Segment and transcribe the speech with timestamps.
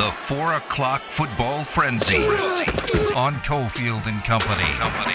[0.00, 2.16] The four o'clock football frenzy
[3.14, 4.62] on Cofield and Company.
[4.78, 5.12] Company.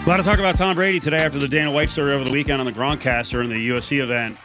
[0.00, 2.30] A lot of talk about Tom Brady today after the Dana White story over the
[2.30, 4.36] weekend on the Gronkcaster in the USC event.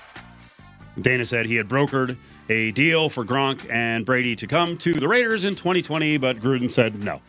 [1.00, 2.18] Dana said he had brokered
[2.50, 6.72] a deal for Gronk and Brady to come to the Raiders in 2020, but Gruden
[6.72, 7.22] said no.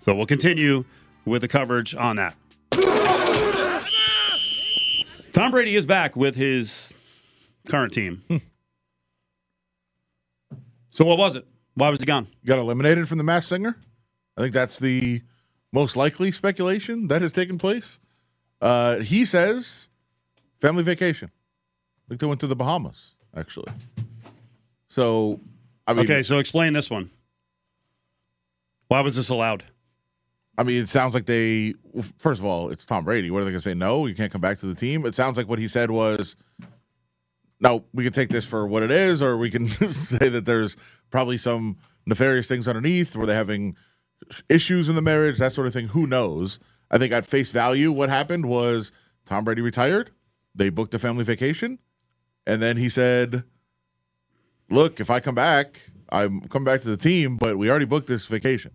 [0.00, 0.84] So we'll continue
[1.28, 2.34] with the coverage on that.
[5.32, 6.92] Tom Brady is back with his
[7.68, 8.22] current team.
[10.90, 11.46] so what was it?
[11.74, 12.26] Why was he gone?
[12.44, 13.76] got eliminated from the Masked Singer.
[14.36, 15.22] I think that's the
[15.72, 18.00] most likely speculation that has taken place.
[18.60, 19.88] Uh, he says
[20.60, 21.30] family vacation.
[21.30, 23.72] I think they went to the Bahamas, actually.
[24.88, 25.38] So,
[25.86, 27.10] I mean, Okay, so explain this one.
[28.88, 29.64] Why was this allowed?
[30.58, 31.74] I mean, it sounds like they.
[32.18, 33.30] First of all, it's Tom Brady.
[33.30, 33.74] What are they going to say?
[33.74, 35.06] No, you can't come back to the team.
[35.06, 36.34] It sounds like what he said was,
[37.60, 40.76] "No, we can take this for what it is, or we can say that there's
[41.10, 43.14] probably some nefarious things underneath.
[43.14, 43.76] Were they having
[44.48, 45.88] issues in the marriage, that sort of thing?
[45.88, 46.58] Who knows?
[46.90, 48.90] I think at face value, what happened was
[49.26, 50.10] Tom Brady retired.
[50.56, 51.78] They booked a family vacation,
[52.48, 53.44] and then he said,
[54.68, 58.08] "Look, if I come back, I'm coming back to the team, but we already booked
[58.08, 58.72] this vacation."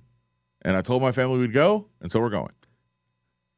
[0.64, 2.52] And I told my family we'd go, and so we're going.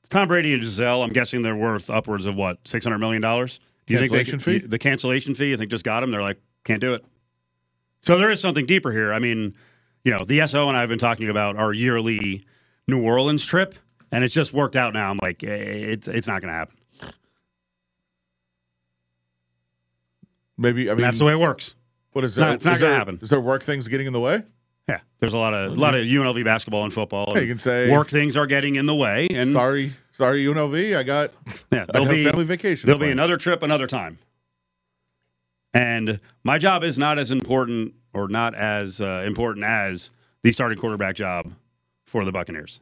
[0.10, 3.60] Tom Brady and Gisele, I'm guessing they're worth upwards of what, six hundred million dollars?
[3.88, 4.68] Do you Cancellation think they, fee?
[4.68, 6.12] The cancellation fee, you think just got them?
[6.12, 7.06] They're like, can't do it.
[8.02, 9.14] So there is something deeper here.
[9.14, 9.56] I mean,
[10.04, 12.46] you know, the SO and I have been talking about our yearly
[12.88, 13.76] New Orleans trip,
[14.12, 15.10] and it's just worked out now.
[15.12, 16.76] I'm like, eh, it's it's not going to happen.
[20.58, 21.76] Maybe I And mean that's the way it works.
[22.14, 22.56] what is not- there?
[22.56, 23.20] it's not is gonna there- happen.
[23.22, 24.44] Is there work things getting in the way?
[24.88, 27.34] Yeah, there's a lot of a lot of UNLV basketball and football.
[27.36, 30.96] And you can say- work things are getting in the way, and sorry, sorry, UNLV.
[30.96, 31.32] I got
[31.72, 32.86] Yeah, there'll be family vacation.
[32.88, 34.20] There'll be another trip another time.
[35.74, 40.12] And my job is not as important or not as uh, important as
[40.44, 41.52] the starting quarterback job
[42.06, 42.80] for the Buccaneers.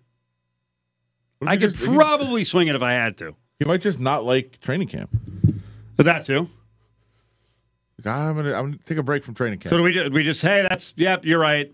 [1.46, 3.36] I could just- probably swing it if I had to.
[3.60, 5.10] He might just not like training camp.
[5.96, 6.50] But that too.
[8.06, 9.70] I'm gonna I'm gonna take a break from training camp.
[9.72, 11.72] So do we ju- we just hey that's yep you're right.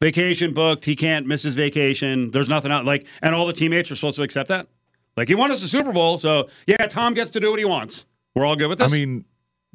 [0.00, 0.84] Vacation booked.
[0.84, 2.30] He can't miss his vacation.
[2.30, 4.68] There's nothing out like and all the teammates are supposed to accept that.
[5.16, 7.64] Like he won us the Super Bowl, so yeah, Tom gets to do what he
[7.64, 8.06] wants.
[8.36, 8.92] We're all good with this.
[8.92, 9.24] I mean,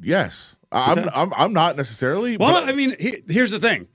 [0.00, 1.08] yes, I'm Okay.
[1.14, 2.36] I'm I'm not necessarily.
[2.38, 3.86] Well, but I mean, he, here's the thing.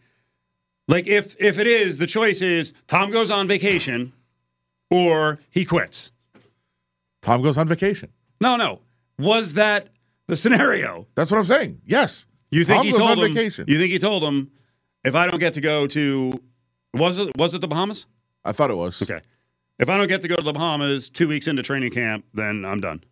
[0.88, 4.14] Like, if if it is, the choice is Tom goes on vacation,
[4.92, 6.12] or he quits.
[7.24, 8.10] Tom goes on vacation.
[8.40, 8.82] No, no.
[9.18, 9.90] Was that
[10.28, 11.08] the scenario?
[11.16, 11.82] That's what I'm saying.
[11.86, 13.34] Yes, You think Tom he told on him?
[13.34, 13.66] vacation.
[13.68, 14.52] You think he told him
[15.04, 16.42] if I don't get to go to
[16.94, 18.06] was it was it the Bahamas?
[18.44, 19.02] I thought it was.
[19.02, 19.22] Okay.
[19.78, 22.66] If I don't get to go to the Bahamas two weeks into training camp, then
[22.66, 23.04] I'm done.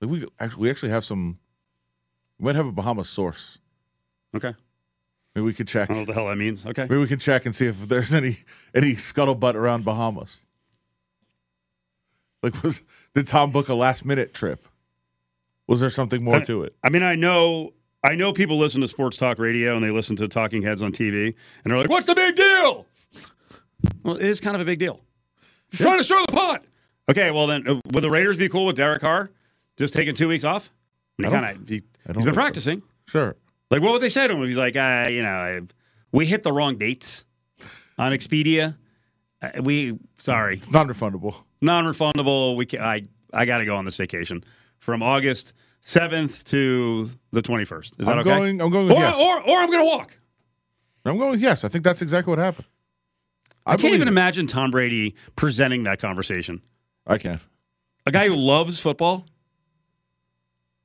[0.00, 1.38] Like, we actually we actually have some.
[2.38, 3.58] We might have a Bahamas source.
[4.34, 4.54] Okay.
[5.34, 5.90] Maybe we could check.
[5.90, 6.64] I don't know what the hell that means.
[6.64, 6.82] Okay.
[6.82, 8.38] Maybe we can check and see if there's any
[8.74, 10.40] any scuttlebutt around Bahamas.
[12.42, 12.82] Like, was
[13.14, 14.66] did Tom book a last minute trip?
[15.66, 16.76] Was there something more to it?
[16.82, 17.72] I mean, I know
[18.04, 20.92] I know people listen to sports talk radio and they listen to talking heads on
[20.92, 21.26] TV
[21.64, 22.86] and they're like, "What's the big deal?"
[24.02, 25.00] Well, it is kind of a big deal.
[25.72, 26.64] Trying to stir the pot.
[27.10, 29.30] Okay, well then, uh, would the Raiders be cool with Derek Carr
[29.76, 30.70] just taking two weeks off?
[31.18, 31.68] I mean, I kind of.
[31.68, 32.40] He, I don't he's been think so.
[32.40, 32.82] practicing.
[33.08, 33.36] Sure.
[33.70, 35.60] Like, what would they say to him if he's like, uh, you know, I,
[36.12, 37.24] we hit the wrong dates
[37.98, 38.76] on Expedia.
[39.42, 41.34] Uh, we sorry, It's non-refundable.
[41.60, 42.56] non-refundable.
[42.56, 44.44] We ca I I got to go on this vacation
[44.78, 45.54] from August
[45.86, 47.94] seventh to the twenty first.
[47.98, 48.30] Is that I'm okay?
[48.30, 48.60] going.
[48.60, 49.16] I'm going with or, yes.
[49.16, 50.18] or or I'm going to walk.
[51.04, 51.64] I'm going with yes.
[51.64, 52.66] I think that's exactly what happened.
[53.66, 54.10] I, can't even it.
[54.10, 56.62] imagine Tom Brady presenting that conversation.
[57.06, 57.40] I can't.
[58.06, 59.26] A guy who loves football.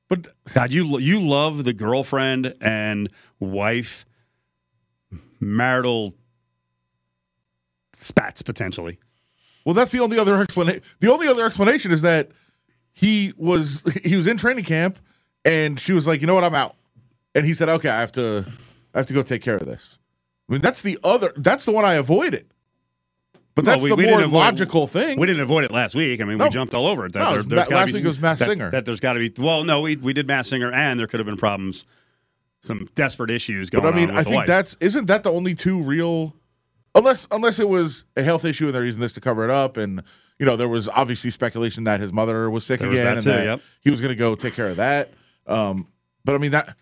[0.08, 4.04] But God, you you love the girlfriend and wife
[5.38, 6.14] marital
[7.94, 8.98] spats potentially.
[9.64, 10.82] well, that's the only other explanation.
[11.00, 12.30] The only other explanation is that
[13.00, 14.98] he was he was in training camp,
[15.44, 16.44] and she was like, "You know what?
[16.44, 16.76] I'm out."
[17.34, 18.44] And he said, "Okay, I have to
[18.94, 19.98] I have to go take care of this."
[20.48, 21.32] I mean, that's the other.
[21.36, 22.46] That's the one I avoided.
[23.54, 25.18] But Well, that's we- the we more avoid- logical thing.
[25.18, 26.20] We didn't avoid it last week.
[26.20, 26.44] I mean, No.
[26.44, 27.12] we jumped all over it.
[27.14, 28.70] That No, there- there's Ma- last be- week was Mass that, Singer.
[28.70, 29.32] That there's got to be.
[29.42, 31.84] Well, no, we we did Masked Singer, and there could have been problems,
[32.62, 34.16] some desperate issues going But I mean, on.
[34.18, 36.36] I think that's isn't that the only two real,
[36.94, 39.76] unless unless it was a health issue and they're using this to cover it up,
[39.76, 40.02] and
[40.40, 43.16] you know there was obviously speculation that his mother was sick There was again that
[43.18, 43.60] and too, that yep.
[43.82, 45.12] he was going to go take care of that.
[45.46, 45.86] Um,
[46.24, 46.76] but I mean that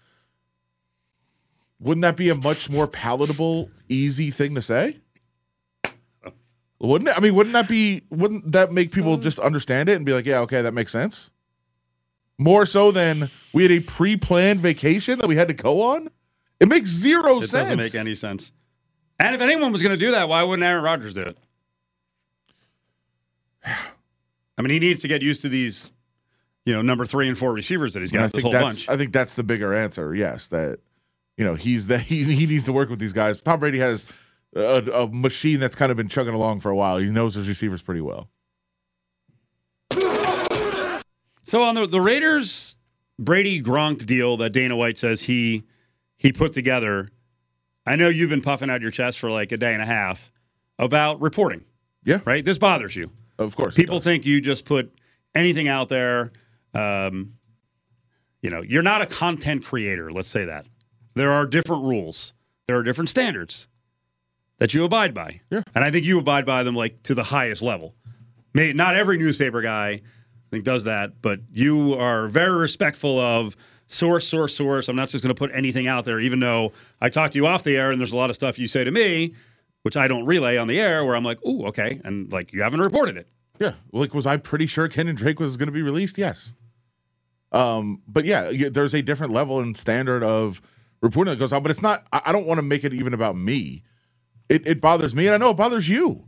[1.81, 4.99] wouldn't that be a much more palatable, easy thing to say?
[6.81, 7.17] Wouldn't it?
[7.17, 8.03] I mean, wouldn't that be?
[8.11, 11.31] Wouldn't that make people just understand it and be like, yeah, okay, that makes sense?
[12.39, 16.09] More so than we had a pre-planned vacation that we had to go on.
[16.61, 17.53] It makes zero It sense.
[17.53, 18.53] It doesn't make any sense.
[19.19, 21.39] And if anyone was going to do that, why wouldn't Aaron Rodgers do it?
[24.57, 25.93] I mean, he needs to get used to these,
[26.65, 28.65] you know, number three and four receivers that he's I got this think whole that's
[28.65, 28.89] bunch.
[28.89, 30.15] I think that's the bigger answer.
[30.15, 30.81] Yes, that
[31.37, 33.41] you know he's that he, he needs to work with these guys.
[33.41, 34.05] Tom Brady has
[34.55, 36.99] a, a machine that's kind of been chugging along for a while.
[36.99, 38.29] He knows his receivers pretty well.
[41.45, 42.77] So on the the Raiders
[43.19, 45.65] Brady Gronk deal that Dana White says he
[46.17, 47.09] he put together,
[47.87, 50.31] I know you've been puffing out your chest for like a day and a half
[50.79, 51.65] about reporting,
[52.05, 52.45] Yeah, right?
[52.45, 53.11] This bothers you.
[53.39, 53.75] Of course.
[53.75, 54.93] People think you just put
[55.35, 56.33] anything out there.
[56.75, 57.35] Um,
[58.43, 60.13] you know, you're not a content creator.
[60.13, 60.67] Let's say that
[61.15, 62.35] there are different rules.
[62.67, 63.69] There are different standards
[64.59, 65.41] that you abide by.
[65.51, 65.63] Yeah.
[65.75, 67.95] And I think you abide by them like to the highest level.
[68.55, 69.89] May not every newspaper guy
[70.49, 73.57] I think does that, but you are very respectful of
[73.87, 74.89] source, source, source.
[74.89, 77.47] I'm not just going to put anything out there, even though I talk to you
[77.47, 79.35] off the air and there's a lot of stuff you say to me,
[79.89, 82.61] which I don't relay on the air, where I'm like, "Ooh, okay," and like you
[82.61, 83.27] haven't reported it.
[83.59, 83.73] Yeah.
[83.91, 86.19] Like, was I pretty sure Kenyon Drake was going to be released?
[86.19, 86.53] Yes.
[87.53, 90.61] Um, but yeah, there's a different level and standard of
[91.01, 93.15] reporting that goes on, but it's not, I I don't want to make it even
[93.15, 93.83] about me.
[94.51, 96.23] It, it bothers me, and I know it bothers you.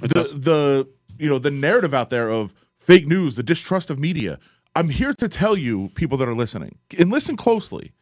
[0.00, 0.88] The, the,
[1.20, 4.40] you know, the narrative out there of fake news, the distrust of media.
[4.74, 7.92] I'm here to tell you, people that are listening, and listen closely.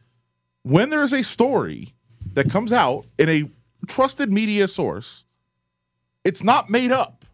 [0.63, 1.93] When there is a story
[2.33, 3.51] that comes out in a
[3.87, 5.23] trusted media source,
[6.23, 7.25] it's not made up.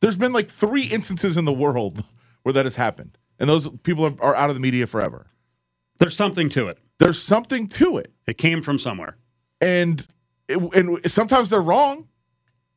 [0.00, 2.04] There's been like three instances in the world
[2.42, 5.26] where that has happened, and those people are, are out of the media forever.
[5.98, 6.78] There's something to it.
[6.98, 9.16] There's something to it, It came from somewhere.
[9.60, 10.06] and
[10.48, 12.08] it, and sometimes they're wrong.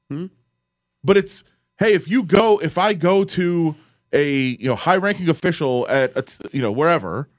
[0.09, 0.27] Hmm?
[1.03, 1.43] But it's
[1.79, 3.75] hey, if you go, if I go to
[4.13, 7.29] a you know high-ranking official at a you know wherever,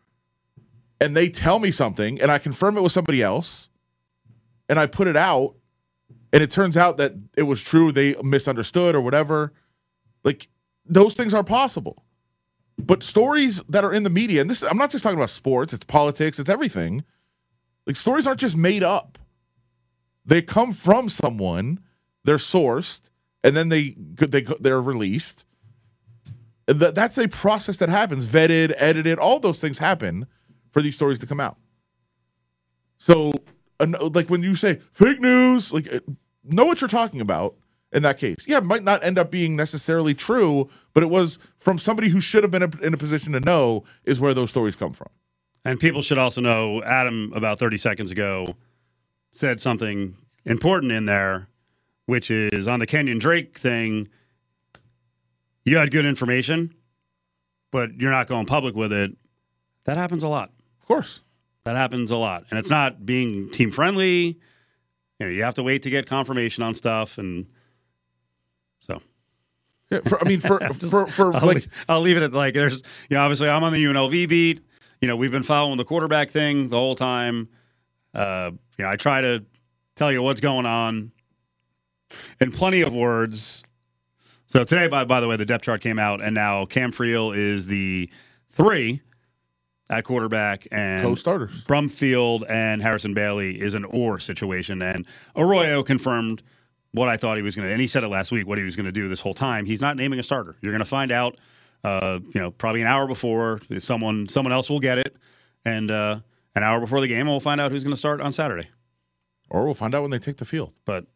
[1.00, 3.68] and they tell me something, and I confirm it with somebody else,
[4.68, 5.54] and I put it out,
[6.32, 9.52] and it turns out that it was true, they misunderstood or whatever.
[10.24, 10.48] Like
[10.84, 12.04] those things are possible.
[12.76, 15.72] But stories that are in the media, and this I'm not just talking about sports,
[15.72, 17.04] it's politics, it's everything.
[17.86, 19.18] Like stories aren't just made up.
[20.26, 21.80] They come from someone,
[22.24, 23.02] they're sourced,
[23.44, 25.44] and then they they they're released.
[26.66, 30.26] That that's a process that happens, vetted, edited, all those things happen
[30.72, 31.58] for these stories to come out.
[32.98, 33.32] So,
[33.92, 36.00] like when you say fake news, like uh,
[36.44, 37.56] know what you're talking about
[37.92, 38.46] in that case.
[38.46, 42.20] Yeah, it might not end up being necessarily true, but it was from somebody who
[42.20, 45.08] should have been in a position to know is where those stories come from.
[45.64, 48.56] And people should also know Adam, about 30 seconds ago,
[49.30, 51.48] said something important in there,
[52.06, 54.08] which is on the Kenyon Drake thing.
[55.64, 56.74] You had good information,
[57.70, 59.12] but you're not going public with it.
[59.84, 60.50] That happens a lot.
[60.80, 61.20] Of course.
[61.64, 62.44] That happens a lot.
[62.50, 64.38] And it's not being team friendly.
[65.20, 67.18] You know, you have to wait to get confirmation on stuff.
[67.18, 67.46] And
[68.80, 69.00] so
[69.90, 72.54] Yeah, for, I mean, for for for I'll, like leave, I'll leave it at like
[72.54, 74.60] there's you know obviously I'm on the UNLV beat.
[75.00, 77.48] You know we've been following the quarterback thing the whole time.
[78.14, 79.44] Uh, you know I try to
[79.96, 81.12] tell you what's going on
[82.40, 83.64] in plenty of words.
[84.46, 87.36] So today, by by the way, the depth chart came out, and now Cam Friel
[87.36, 88.10] is the
[88.50, 89.02] three
[89.94, 91.64] at quarterback, and co-starters.
[91.64, 94.82] Brumfield and Harrison Bailey is an or situation.
[94.82, 96.42] And Arroyo confirmed
[96.92, 98.64] what I thought he was going to, and he said it last week, what he
[98.64, 99.66] was going to do this whole time.
[99.66, 100.56] He's not naming a starter.
[100.60, 101.38] You're going to find out,
[101.82, 105.16] uh, you know, probably an hour before someone someone else will get it,
[105.64, 106.20] and uh,
[106.54, 108.68] an hour before the game, we'll find out who's going to start on Saturday.
[109.50, 110.72] Or we'll find out when they take the field.
[110.84, 111.06] But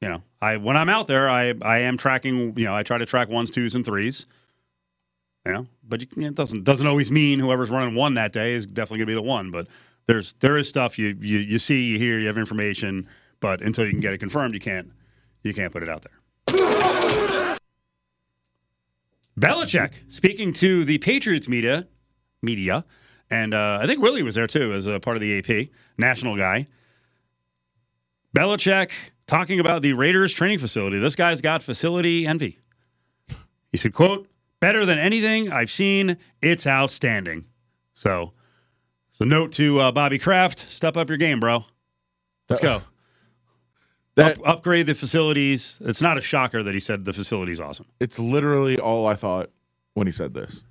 [0.00, 2.58] you know, I when I'm out there, I I am tracking.
[2.58, 4.26] You know, I try to track ones, twos, and threes.
[5.46, 8.66] You know, but you, it doesn't doesn't always mean whoever's running one that day is
[8.66, 9.50] definitely going to be the one.
[9.50, 9.66] But
[10.06, 13.08] there's there is stuff you you you see, you hear, you have information,
[13.40, 14.90] but until you can get it confirmed, you can't
[15.42, 17.56] you can't put it out there.
[19.38, 21.86] Belichick speaking to the Patriots media,
[22.42, 22.84] media,
[23.30, 26.36] and uh, I think Willie was there too as a part of the AP national
[26.36, 26.66] guy.
[28.36, 28.90] Belichick
[29.26, 30.98] talking about the Raiders training facility.
[30.98, 32.58] This guy's got facility envy.
[33.70, 34.28] He said, "quote
[34.60, 36.16] Better than anything I've seen.
[36.42, 37.44] It's outstanding."
[37.94, 38.32] So,
[39.12, 41.64] so note to uh, Bobby Kraft: Step up your game, bro.
[42.48, 42.82] Let's go.
[44.16, 45.78] That Up- upgrade the facilities.
[45.82, 47.86] It's not a shocker that he said the facility's awesome.
[48.00, 49.50] it's literally all I thought
[49.94, 50.64] when he said this.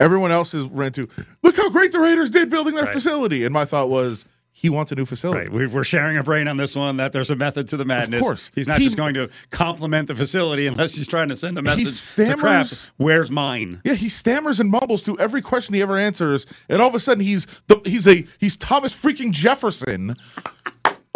[0.00, 1.08] Everyone else has ran to
[1.42, 2.92] look how great the Raiders did building their Right.
[2.92, 4.24] facility, and my thought was,
[4.56, 5.40] he wants a new facility.
[5.40, 5.52] Right.
[5.52, 8.20] We- We're sharing a brain on this one that there's a method to the madness.
[8.20, 8.50] Of course.
[8.54, 11.62] He's not He- just going to compliment the facility unless he's trying to send a
[11.62, 12.90] message to stammers- Kraft.
[12.96, 13.80] Where's mine?
[13.84, 17.00] Yeah, he stammers and mumbles through every question he ever answers, and all of a
[17.00, 20.16] sudden he's the, he's a he's Thomas freaking Jefferson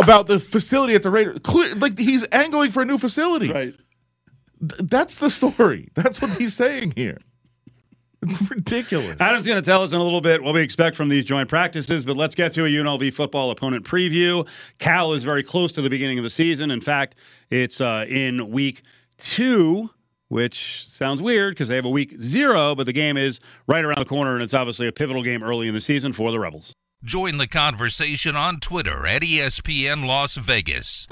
[0.01, 1.39] about the facility at the Raiders.
[1.43, 3.53] Clear, like he's angling for a new facility.
[3.53, 3.75] Right.
[4.61, 5.89] Th- That's the story.
[5.95, 7.19] That's what he's saying here.
[8.23, 9.17] It's ridiculous.
[9.21, 11.49] Adam's going to tell us in a little bit what we expect from these joint
[11.49, 14.47] practices, but let's get to a UNLV football opponent preview.
[14.79, 16.71] Cal is very close to the beginning of the season.
[16.71, 17.17] In fact,
[17.51, 18.83] it's uh, in week
[19.19, 19.91] two,
[20.29, 23.99] which sounds weird because they have a week zero, but the game is right around
[23.99, 26.73] the corner, and it's obviously a pivotal game early in the season for the Rebels.
[27.05, 31.07] Join the conversation on Twitter at ESPN Las Vegas.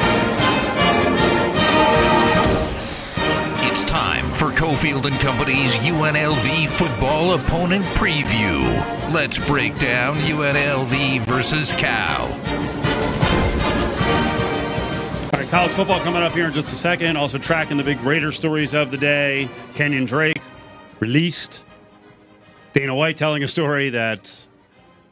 [3.68, 8.62] It's time for Cofield and Company's UNLV football opponent preview.
[9.12, 12.26] Let's break down UNLV versus Cal.
[15.32, 17.16] All right, college football coming up here in just a second.
[17.16, 19.50] Also tracking the big Raider stories of the day.
[19.74, 20.40] Kenyon Drake
[21.00, 21.64] released.
[22.72, 24.46] Dana White telling a story that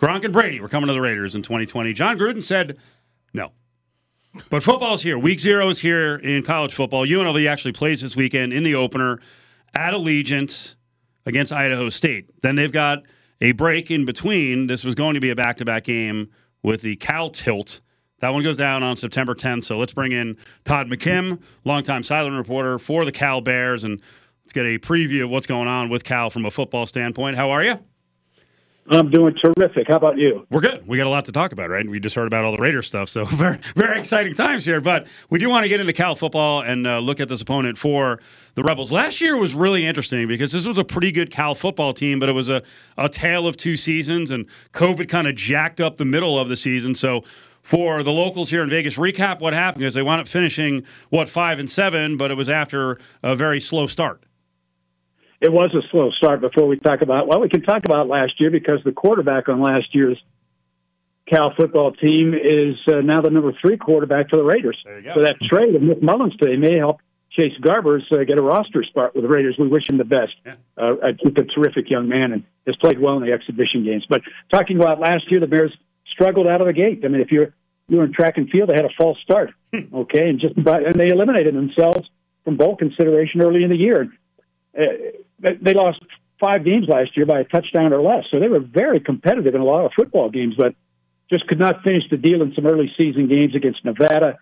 [0.01, 1.93] Gronk and Brady were coming to the Raiders in 2020.
[1.93, 2.79] John Gruden said.
[4.51, 5.19] But football's here.
[5.19, 7.07] Week zero is here in college football.
[7.07, 9.21] UNLV actually plays this weekend in the opener
[9.75, 10.75] at Allegiant
[11.27, 12.31] against Idaho State.
[12.43, 13.03] Then they've got
[13.41, 14.67] a break in between.
[14.67, 16.31] This was going to be a back to back game
[16.63, 17.81] with the Cal tilt.
[18.21, 19.65] That one goes down on September 10th.
[19.65, 24.01] So let's bring in Todd McKim, longtime sideline reporter for the Cal Bears, and
[24.45, 27.37] let's get a preview of what's going on with Cal from a football standpoint.
[27.37, 27.79] How are you?
[28.91, 29.89] I'm doing terrific.
[29.89, 30.47] How about you?
[30.51, 30.87] We're good.
[30.87, 31.89] We got a lot to talk about, right?
[31.89, 34.81] We just heard about all the Raider stuff, so very, very exciting times here.
[34.81, 37.79] But we do want to get into Cal football and uh, look at this opponent
[37.79, 38.21] for
[38.55, 38.93] the Rebels.
[38.93, 42.29] Last year was really interesting because this was a pretty good Cal football team, but
[42.29, 42.63] it was a,
[42.99, 46.57] a tale of two seasons, and COVID kind of jacked up the middle of the
[46.57, 46.95] season.
[46.95, 47.25] So
[47.63, 51.31] for the locals here in Vegas, recap what happened because they wound up finishing what
[51.31, 54.23] five and seven, but it was after a very slow start.
[55.41, 58.41] It was a slow start before we talk about, well, we can talk about last
[58.41, 60.19] year because the quarterback on last year's
[61.27, 64.79] Cal football team is uh, now the number three quarterback for the Raiders.
[64.85, 65.15] There you go.
[65.17, 67.01] So that trade of Nick Mullens today may help
[67.31, 69.57] Chase Garbers uh, get a roster spot with the Raiders.
[69.59, 70.35] We wish him the best.
[70.45, 70.55] Yeah.
[70.77, 74.05] Uh, I think a terrific young man and has played well in the exhibition games.
[74.09, 75.73] But talking about last year, the Bears
[76.13, 77.03] struggled out of the gate.
[77.05, 77.55] I mean, if you're
[77.89, 80.87] you were in track and field, they had a false start, okay, and just about,
[80.87, 82.09] and they eliminated themselves
[82.43, 84.11] from bowl consideration early in the year.
[84.79, 84.87] Uh,
[85.39, 86.01] they- lost
[86.41, 89.61] five games last year by a touchdown or less, so they were very competitive in
[89.61, 90.75] a lot of football games, but
[91.31, 94.39] just could not finish the deal in some early season games against Nevada.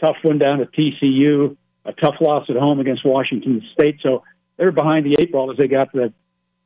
[0.00, 3.98] Tough one down at TCU, a tough loss at home against Washington State.
[4.02, 4.22] So
[4.56, 6.12] they were behind the eight ball as they got to the,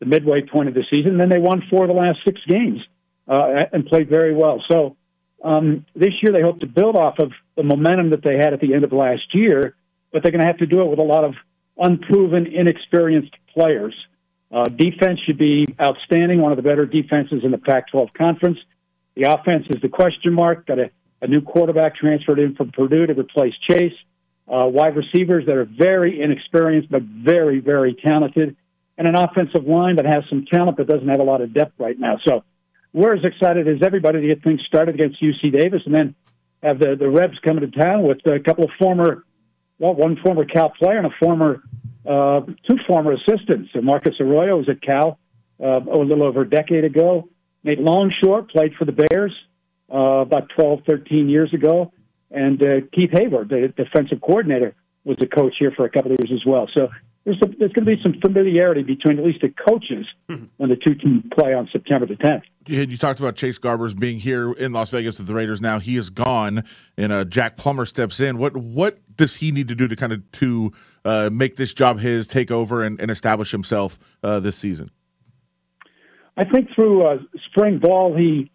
[0.01, 1.17] the midway point of the season.
[1.19, 2.81] Then they won four of the last six games
[3.29, 4.63] uh, and played very well.
[4.69, 4.97] So
[5.45, 8.61] um, this year they hope to build off of the momentum that they had at
[8.61, 9.77] the end of last year,
[10.13, 11.35] but they're going to have to do it with a lot of
[11.79, 13.95] unproven, inexperienced players.
[14.51, 18.59] Uh, defense should be outstanding, one of the better defenses in the Pac 12 conference.
[19.17, 20.67] The offense is the question mark.
[20.67, 20.91] Got a,
[21.23, 23.95] a new quarterback transferred in from Purdue to replace Chase.
[24.49, 28.57] Uh, wide receivers that are very inexperienced but very, very talented.
[28.99, 31.73] And an offensive line that has some talent but doesn't have a lot of depth
[31.79, 32.19] right now.
[32.27, 32.45] So
[32.93, 36.15] we're as excited as everybody to get things started against UC Davis and then
[36.63, 39.25] have the, the Rebs coming to town with a couple of former,
[39.83, 41.61] well, one former Cal player and a former,
[42.07, 43.71] uh, two former assistants.
[43.73, 45.19] So Marcus Arroyo was at Cal
[45.61, 47.29] uh, a little over a decade ago.
[47.65, 49.35] Nate Longshore played for the Bears
[49.93, 51.93] uh, about 12, 13 years ago.
[52.31, 56.19] And uh, Keith Hayward, the defensive coordinator, was the coach here for a couple of
[56.23, 56.69] years as well.
[56.73, 56.89] So
[57.25, 60.77] there's, some, there's going to be some familiarity between at least the coaches when the
[60.77, 62.43] two teams play on September the 10th.
[62.67, 65.61] You, you talked about Chase Garbers being here in Las Vegas with the Raiders.
[65.61, 66.65] Now he is gone,
[66.97, 68.39] and uh, Jack Plummer steps in.
[68.39, 70.73] What what does he need to do to kind of to
[71.05, 74.91] uh, make this job his, take over, and, and establish himself uh, this season?
[76.37, 77.19] I think through uh,
[77.51, 78.51] spring ball, he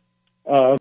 [0.49, 0.77] uh,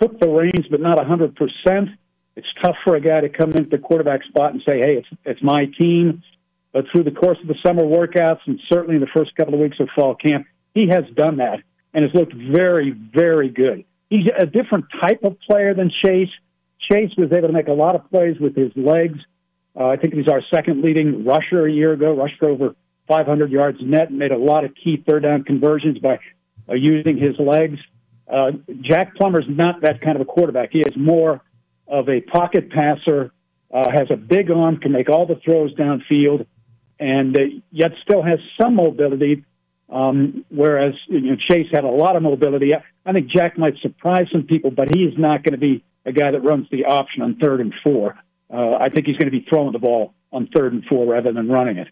[0.00, 1.96] took the reins, but not 100%.
[2.36, 5.08] It's tough for a guy to come into the quarterback spot and say, hey, it's,
[5.24, 6.22] it's my team.
[6.72, 9.60] But through the course of the summer workouts and certainly in the first couple of
[9.60, 11.60] weeks of fall camp, he has done that
[11.92, 13.84] and has looked very, very good.
[14.08, 16.30] He's a different type of player than Chase.
[16.90, 19.18] Chase was able to make a lot of plays with his legs.
[19.78, 22.74] Uh, I think he was our second leading rusher a year ago, rushed over
[23.08, 26.18] 500 yards net, and made a lot of key third down conversions by
[26.68, 27.78] uh, using his legs.
[28.32, 30.70] Uh, Jack Plummer's not that kind of a quarterback.
[30.72, 31.40] He is more
[31.88, 33.32] of a pocket passer,
[33.72, 36.46] uh, has a big arm, can make all the throws downfield,
[37.00, 37.40] and uh,
[37.72, 39.44] yet still has some mobility
[39.88, 42.70] Um, whereas you know, Chase had a lot of mobility.
[43.04, 46.12] I think Jack might surprise some people, but he is not going to be a
[46.12, 48.14] guy that runs the option on third and four.
[48.48, 51.32] Uh, I think he's going to be throwing the ball on third and four rather
[51.32, 51.88] than running it.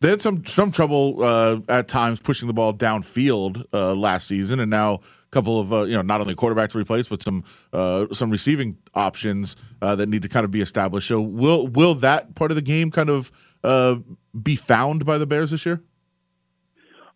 [0.00, 4.60] They had some some trouble uh, at times pushing the ball downfield uh, last season,
[4.60, 8.06] and now couple of uh, you know not only quarterback to replace, but some uh,
[8.12, 11.08] some receiving options uh, that need to kind of be established.
[11.08, 13.32] So will will that part of the game kind of
[13.64, 13.96] uh,
[14.40, 15.82] be found by the Bears this year?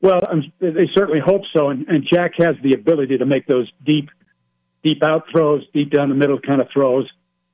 [0.01, 3.71] Well, um, they certainly hope so, and, and Jack has the ability to make those
[3.87, 4.11] deep,
[4.83, 7.09] deep out throws, deep down the middle kind of throws.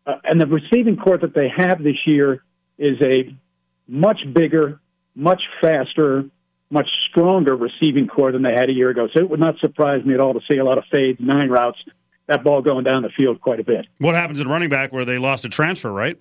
[0.07, 2.43] Uh, and the receiving court that they have this year
[2.79, 3.37] is a
[3.87, 4.81] much bigger,
[5.15, 6.25] much faster,
[6.71, 9.09] much stronger receiving core than they had a year ago.
[9.15, 11.49] So it would not surprise me at all to see a lot of fades, nine
[11.49, 11.79] routes,
[12.27, 13.87] that ball going down the field quite a bit.
[13.99, 16.19] What happens in running back where they lost a transfer, right?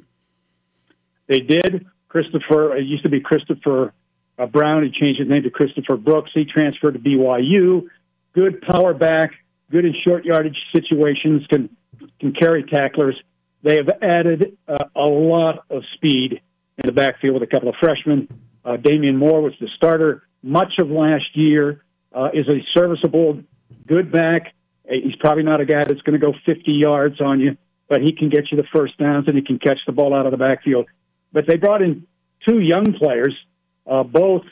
[1.27, 1.85] They did.
[2.07, 3.93] Christopher, it used to be Christopher
[4.39, 4.83] uh, Brown.
[4.83, 6.31] He changed his name to Christopher Brooks.
[6.33, 7.87] He transferred to BYU.
[8.33, 9.31] Good power back,
[9.69, 11.69] good in short yardage situations, can
[12.19, 13.19] can carry tacklers.
[13.63, 16.41] They have added uh, a lot of speed
[16.77, 18.27] in the backfield with a couple of freshmen.
[18.63, 21.83] Uh, Damien Moore was the starter much of last year.
[22.13, 23.43] Uh, is a serviceable,
[23.85, 24.53] good back.
[24.89, 27.57] He's probably not a guy that's going to go 50 yards on you,
[27.89, 30.25] but he can get you the first downs and he can catch the ball out
[30.25, 30.87] of the backfield.
[31.31, 32.07] But they brought in
[32.47, 33.35] two young players,
[33.85, 34.43] uh, both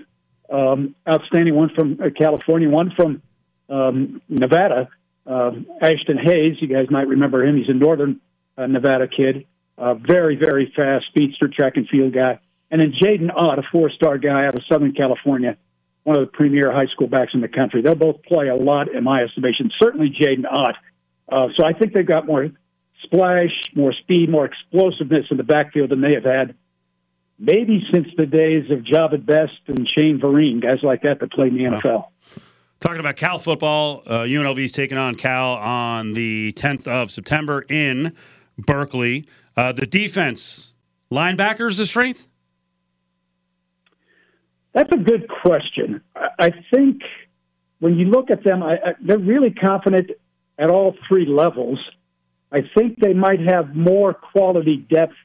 [0.52, 1.56] um, outstanding.
[1.56, 3.22] One from uh, California, one from
[3.70, 4.90] um, Nevada.
[5.26, 7.58] Uh, Ashton Hayes, you guys might remember him.
[7.58, 8.20] He's a northern
[8.58, 9.48] uh, Nevada kid,
[9.78, 12.40] uh, very very fast speedster track and field guy.
[12.70, 15.58] And then Jaydn Ott, a four-star guy out of Southern California,
[16.06, 17.82] one of the premier high school backs in the country.
[17.82, 19.70] They'll both play a lot in my estimation.
[19.82, 20.76] Certainly Jaydn Ott.
[21.30, 22.48] Uh, so I think they've got more
[23.04, 26.56] splash, more speed, more explosiveness in the backfield than they have had
[27.38, 31.54] maybe since the days of Jahvid Best and Shane Vereen, guys like that that played
[31.54, 32.06] in the NFL.
[32.80, 37.62] Talking about Cal football, uh, UNLV is taking on Cal on the 10th of September
[37.70, 38.14] in
[38.58, 39.26] Berkeley.
[39.58, 40.74] Uh, the defense,
[41.12, 42.28] linebackers, the strength?
[44.76, 46.02] That's a good question.
[46.16, 47.02] I think
[47.80, 50.12] when you look at them, I, I, they're really confident
[50.60, 51.80] at all three levels.
[52.52, 55.16] I think they might have more quality depth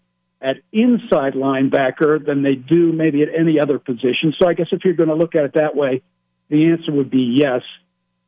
[0.40, 4.32] at inside linebacker than they do maybe at any other position.
[4.40, 6.02] So I guess if you're going to look at it that way,
[6.48, 7.62] the answer would be yes.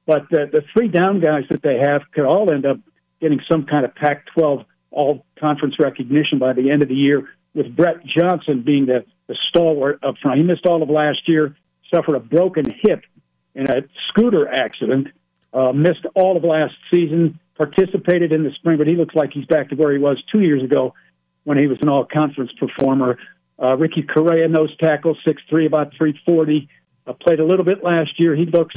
[0.06, 2.78] But the, the three down guys that they have could all end up
[3.20, 7.28] getting some kind of Pac 12 all conference recognition by the end of the year,
[7.54, 10.38] with Brett Johnson being the, the stalwart up front.
[10.38, 11.56] He missed all of last year,
[11.92, 13.02] suffered a broken hip
[13.54, 15.08] in a scooter accident,
[15.52, 19.44] uh, missed all of last season, participated in the spring, but he looks like he's
[19.46, 20.94] back to where he was two years ago
[21.44, 23.18] when he was an all conference performer.
[23.62, 26.68] Uh, Ricky Correia, nose tackle, six three, about 340.
[27.06, 28.34] Uh, played a little bit last year.
[28.34, 28.74] He looks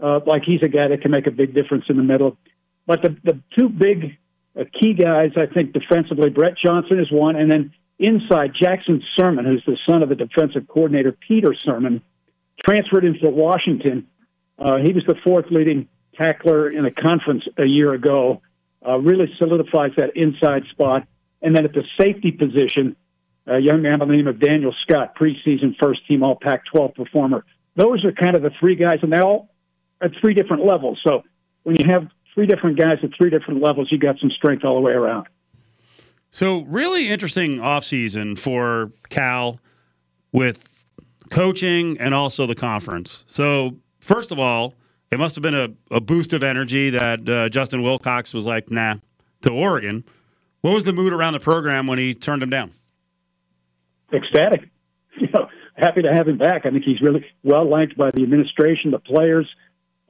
[0.00, 2.36] uh, like he's a guy that can make a big difference in the middle.
[2.86, 4.16] But the, the two big
[4.58, 9.46] uh, key guys, I think, defensively, Brett Johnson is one, and then inside, Jackson Sirmon,
[9.46, 12.02] who's the son of the defensive coordinator, Peter Sirmon,
[12.64, 14.06] transferred into Washington.
[14.58, 18.42] Uh, he was the fourth leading tackler in a conference a year ago.
[18.86, 21.06] Uh, really solidifies that inside spot.
[21.42, 22.96] And then at the safety position,
[23.46, 26.94] a young man by the name of Daniel Scott, preseason first team All Pac 12
[26.94, 27.44] performer.
[27.76, 29.50] Those are kind of the three guys, and they all
[30.00, 30.98] at three different levels.
[31.04, 31.22] So
[31.62, 34.74] when you have three different guys at three different levels, you got some strength all
[34.74, 35.26] the way around.
[36.36, 39.58] So really interesting offseason for Cal
[40.32, 40.68] with
[41.30, 43.24] coaching and also the conference.
[43.26, 44.74] So first of all,
[45.10, 48.70] it must have been a, a boost of energy that uh, Justin Wilcox was like,
[48.70, 48.96] nah,
[49.40, 50.04] to Oregon.
[50.60, 52.74] What was the mood around the program when he turned him down?
[54.12, 54.68] Ecstatic.
[55.18, 56.66] You know, happy to have him back.
[56.66, 59.48] I think he's really well liked by the administration, the players.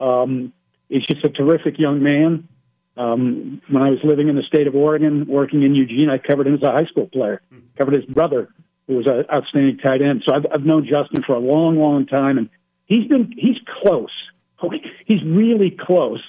[0.01, 0.51] Um,
[0.89, 2.49] he's just a terrific young man.
[2.97, 6.47] Um, when I was living in the state of Oregon, working in Eugene, I covered
[6.47, 7.41] him as a high school player.
[7.77, 8.49] Covered his brother,
[8.87, 10.23] who was an outstanding tight end.
[10.27, 12.49] So I've, I've known Justin for a long, long time, and
[12.85, 14.09] he's been he's close.
[15.05, 16.23] He's really close.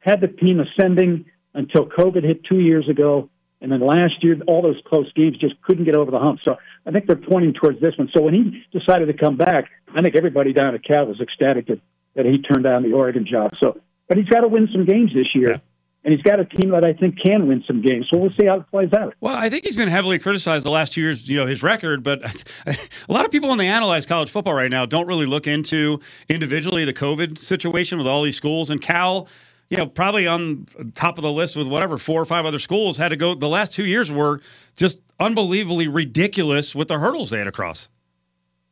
[0.00, 3.30] Had the team ascending until COVID hit two years ago.
[3.62, 6.40] And then last year, all those close games just couldn't get over the hump.
[6.42, 6.56] So
[6.86, 8.08] I think they're pointing towards this one.
[8.14, 11.66] So when he decided to come back, I think everybody down at Cal was ecstatic
[11.66, 11.80] that,
[12.14, 13.52] that he turned down the Oregon job.
[13.62, 13.78] So,
[14.08, 15.50] but he's got to win some games this year.
[15.50, 15.58] Yeah.
[16.02, 18.06] And he's got a team that I think can win some games.
[18.10, 19.14] So we'll see how it plays out.
[19.20, 22.02] Well, I think he's been heavily criticized the last two years, you know, his record.
[22.02, 22.22] But
[22.66, 22.76] a
[23.08, 26.86] lot of people, when they analyze college football right now, don't really look into individually
[26.86, 28.70] the COVID situation with all these schools.
[28.70, 29.28] And Cal,
[29.68, 32.96] you know, probably on top of the list with whatever four or five other schools
[32.96, 33.34] had to go.
[33.34, 34.40] The last two years were
[34.76, 37.90] just unbelievably ridiculous with the hurdles they had to cross.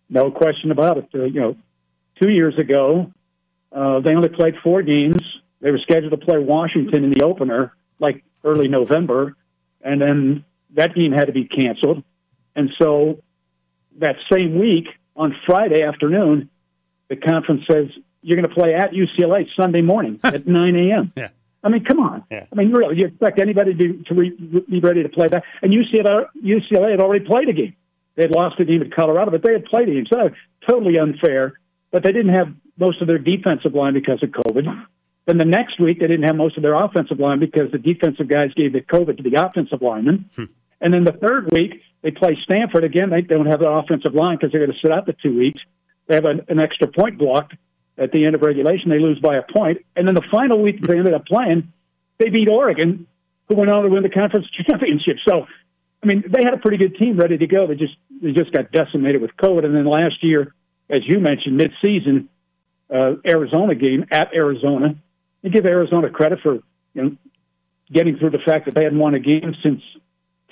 [0.09, 1.09] No question about it.
[1.15, 1.57] Uh, you know,
[2.21, 3.13] two years ago,
[3.71, 5.21] uh, they only played four games.
[5.61, 9.37] They were scheduled to play Washington in the opener, like early November,
[9.81, 10.45] and then
[10.75, 12.05] that game had to be canceled.
[12.55, 13.21] And so
[13.99, 16.49] that same week, on Friday afternoon,
[17.09, 17.89] the conference says
[18.23, 21.13] you're going to play at UCLA Sunday morning at 9 a.m.
[21.17, 21.29] Yeah.
[21.63, 22.25] I mean, come on.
[22.31, 22.47] Yeah.
[22.53, 24.31] I mean, really, you expect anybody to, to re,
[24.71, 25.43] be ready to play that?
[25.61, 27.75] And UCLA, UCLA had already played a game.
[28.15, 30.07] They had lost a game at Colorado, but they had played a game.
[30.11, 30.31] So
[30.69, 31.55] totally unfair.
[31.91, 34.87] But they didn't have most of their defensive line because of COVID.
[35.29, 38.29] Then the next week, they didn't have most of their offensive line because the defensive
[38.29, 40.31] guys gave the COVID to the offensive linemen.
[40.35, 40.45] Hmm.
[40.81, 43.11] And then the third week, they play Stanford again.
[43.11, 45.61] They don't have the offensive line because they're going to sit out the two weeks.
[46.07, 47.53] They have an, an extra point blocked
[47.99, 48.89] at the end of regulation.
[48.89, 49.85] They lose by a point.
[49.97, 51.75] And then the final week they ended up playing,
[52.17, 53.07] they beat Oregon,
[53.49, 55.17] who went on to win the conference championship.
[55.29, 55.47] So,
[56.03, 57.67] I mean, they had a pretty good team ready to go.
[57.67, 59.67] They just they just got decimated with COVID.
[59.67, 60.55] And then last year,
[60.89, 62.29] as you mentioned, midseason,
[62.91, 64.97] uh, Arizona game at Arizona.
[65.43, 66.55] You give Arizona credit for
[66.95, 67.17] you know
[67.93, 69.83] getting through the fact that they hadn't won a game since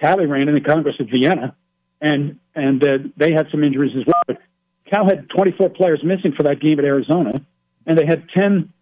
[0.01, 1.55] Talleyrand in the Congress of Vienna,
[2.01, 4.23] and and uh, they had some injuries as well.
[4.27, 4.39] But
[4.91, 7.35] Cal had 24 players missing for that game at Arizona,
[7.87, 8.73] and they had 10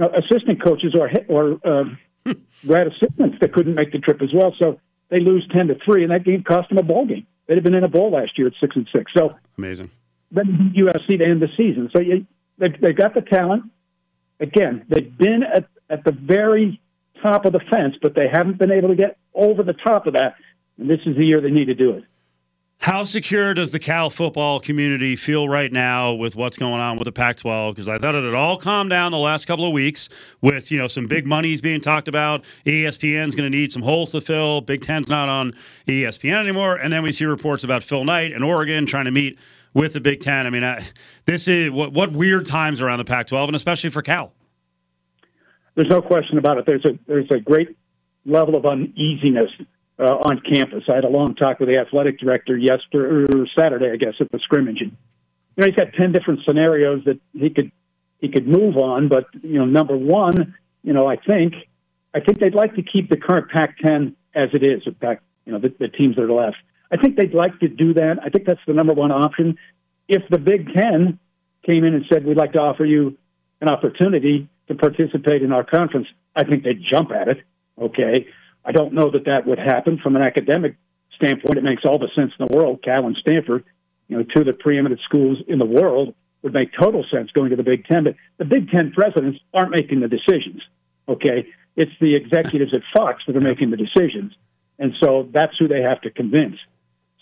[0.00, 1.84] uh, assistant coaches or or uh,
[2.66, 4.54] grad assistants that couldn't make the trip as well.
[4.60, 7.26] So they lose 10 to three, and that game cost them a bowl game.
[7.46, 9.10] They'd have been in a bowl last year at six and six.
[9.16, 9.90] So Amazing.
[10.30, 11.90] then USC to end the season.
[11.94, 12.26] So you,
[12.58, 13.64] they've, they've got the talent.
[14.40, 16.80] Again, they've been at, at the very
[17.22, 20.14] top of the fence, but they haven't been able to get over the top of
[20.14, 20.36] that.
[20.78, 22.04] And this is the year they need to do it.
[22.80, 27.06] How secure does the Cal football community feel right now with what's going on with
[27.06, 27.72] the Pac-12?
[27.72, 30.08] Because I thought it had all calmed down the last couple of weeks
[30.40, 32.44] with you know some big monies being talked about.
[32.64, 34.60] ESPN's going to need some holes to fill.
[34.60, 35.54] Big Ten's not on
[35.88, 39.38] ESPN anymore, and then we see reports about Phil Knight and Oregon trying to meet
[39.74, 40.46] with the Big Ten.
[40.46, 40.86] I mean, I,
[41.26, 44.32] this is what what weird times around the Pac-12, and especially for Cal.
[45.74, 46.64] There's no question about it.
[46.64, 47.76] There's a there's a great
[48.24, 49.50] level of uneasiness
[49.98, 50.84] uh, on campus.
[50.88, 54.30] I had a long talk with the athletic director yesterday or Saturday, I guess, at
[54.30, 54.80] the scrimmage.
[54.80, 54.92] And,
[55.56, 57.72] you know, he's got ten different scenarios that he could
[58.20, 59.08] he could move on.
[59.08, 61.54] But you know, number one, you know, I think
[62.14, 64.84] I think they'd like to keep the current Pac-10 as it is.
[64.86, 66.56] With Pac, you know, the, the teams that are left.
[66.90, 68.18] I think they'd like to do that.
[68.24, 69.58] I think that's the number one option.
[70.08, 71.18] If the Big Ten
[71.66, 73.18] came in and said, "We'd like to offer you
[73.60, 77.42] an opportunity to participate in our conference," I think they'd jump at it.
[77.80, 78.26] Okay.
[78.64, 80.76] I don't know that that would happen from an academic
[81.16, 81.58] standpoint.
[81.58, 82.82] It makes all the sense in the world.
[82.82, 83.64] Cal and Stanford,
[84.08, 87.50] you know, two of the preeminent schools in the world, would make total sense going
[87.50, 88.04] to the Big Ten.
[88.04, 90.62] But the Big Ten presidents aren't making the decisions.
[91.08, 94.34] Okay, it's the executives at Fox that are making the decisions,
[94.78, 96.56] and so that's who they have to convince.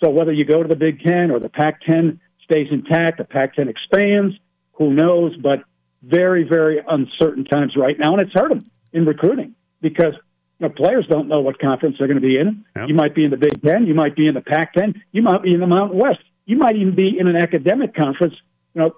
[0.02, 3.68] So whether you go to the Big Ten or the Pac-10 stays intact, the Pac-10
[3.68, 4.34] expands,
[4.72, 5.36] who knows?
[5.36, 5.60] But
[6.02, 10.14] very, very uncertain times right now, and it's hurt them in recruiting because
[10.58, 12.64] you know, players don't know what conference they're going to be in.
[12.76, 12.88] Yep.
[12.88, 15.42] You might be in the Big Ten, you might be in the Pac-10, you might
[15.42, 18.34] be in the Mountain West, you might even be in an academic conference.
[18.74, 18.96] You know,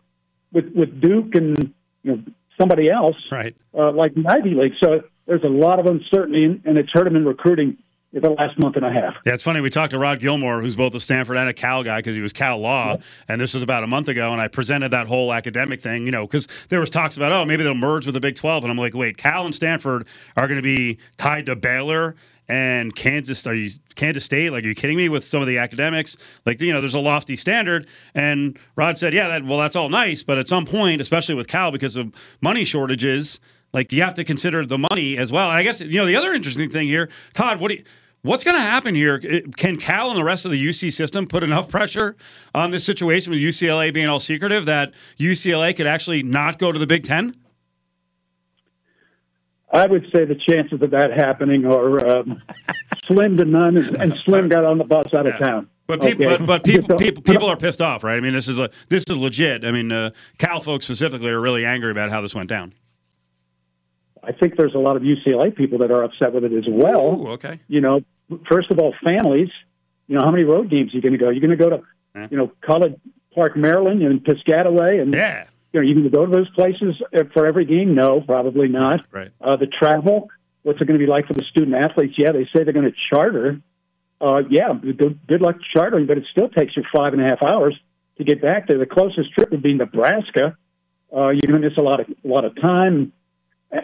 [0.52, 2.22] with with Duke and you know
[2.58, 3.54] somebody else, Right.
[3.76, 4.72] uh, like the Ivy League.
[4.82, 7.76] So there's a lot of uncertainty, and, it's hurt them in recruiting in
[8.12, 9.14] the last month and a half.
[9.26, 9.60] Yeah, it's funny.
[9.60, 12.22] We talked to Rod Gilmore, who's both a Stanford and a Cal guy because he
[12.22, 12.96] was Cal Law,
[13.28, 14.32] and this was about a month ago.
[14.32, 17.44] And I presented that whole academic thing, you know, because there was talks about, oh,
[17.44, 20.46] maybe they'll merge with the Big Twelve, and I'm like, wait, Cal and Stanford are
[20.46, 22.16] going to be tied to Baylor
[22.48, 23.46] and Kansas.
[23.46, 24.52] Are you Kansas State?
[24.52, 25.10] Like, are you kidding me?
[25.10, 26.16] With some of the academics,
[26.46, 27.86] like you know, there's a lofty standard.
[28.14, 31.46] And Rod said, yeah, that well, that's all nice, but at some point, especially with
[31.46, 33.38] Cal, because of money shortages.
[33.72, 35.50] Like you have to consider the money as well.
[35.50, 37.60] And I guess you know the other interesting thing here, Todd.
[37.60, 37.84] What do you,
[38.22, 39.18] what's going to happen here?
[39.56, 42.16] Can Cal and the rest of the UC system put enough pressure
[42.54, 46.78] on this situation with UCLA being all secretive that UCLA could actually not go to
[46.78, 47.34] the Big Ten?
[49.70, 52.42] I would say the chances of that happening are um,
[53.06, 55.46] slim to none, and, and Slim got on the bus out of Yeah.
[55.46, 55.68] town.
[55.86, 56.36] But people, Okay.
[56.38, 58.16] but, but people, people, people are pissed off, right?
[58.16, 59.66] I mean, this is a this is legit.
[59.66, 62.72] I mean, uh, Cal folks specifically are really angry about how this went down.
[64.22, 67.20] I think there's a lot of UCLA people that are upset with it as well.
[67.20, 67.60] Ooh, okay.
[67.68, 68.00] You know,
[68.50, 69.48] first of all, families.
[70.06, 71.28] You know, how many road games are you going to go?
[71.28, 71.82] You're going to go to,
[72.14, 72.28] Yeah.
[72.30, 72.94] you know, College
[73.34, 75.44] Park, Maryland, and Piscataway, and Yeah.
[75.72, 76.96] you know, you can go to those places
[77.34, 77.94] for every game.
[77.94, 79.00] No, probably not.
[79.12, 79.28] Right.
[79.40, 80.30] Uh, the travel,
[80.62, 82.14] what's it going to be like for the student athletes?
[82.16, 83.60] Yeah, they say they're going to charter.
[84.20, 87.42] Uh, yeah, good, good luck chartering, but it still takes you five and a half
[87.42, 87.78] hours
[88.16, 88.78] to get back there.
[88.78, 90.56] The closest trip would be Nebraska.
[91.14, 93.12] Uh, you're going to miss a lot of a lot of time.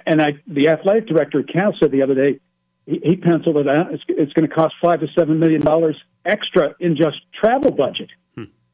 [0.07, 2.41] And I, the athletic director at Cal said the other day,
[2.87, 3.93] he, he penciled it out.
[3.93, 8.11] It's, it's going to cost five to seven million dollars extra in just travel budget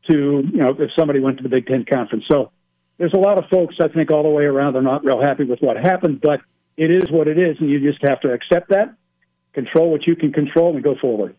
[0.08, 2.24] to you know if somebody went to the Big Ten conference.
[2.30, 2.52] So
[2.98, 5.44] there's a lot of folks, I think, all the way around, they're not real happy
[5.44, 6.40] with what happened, but
[6.76, 8.94] it is what it is, and you just have to accept that,
[9.52, 11.34] control what you can control, and go forward.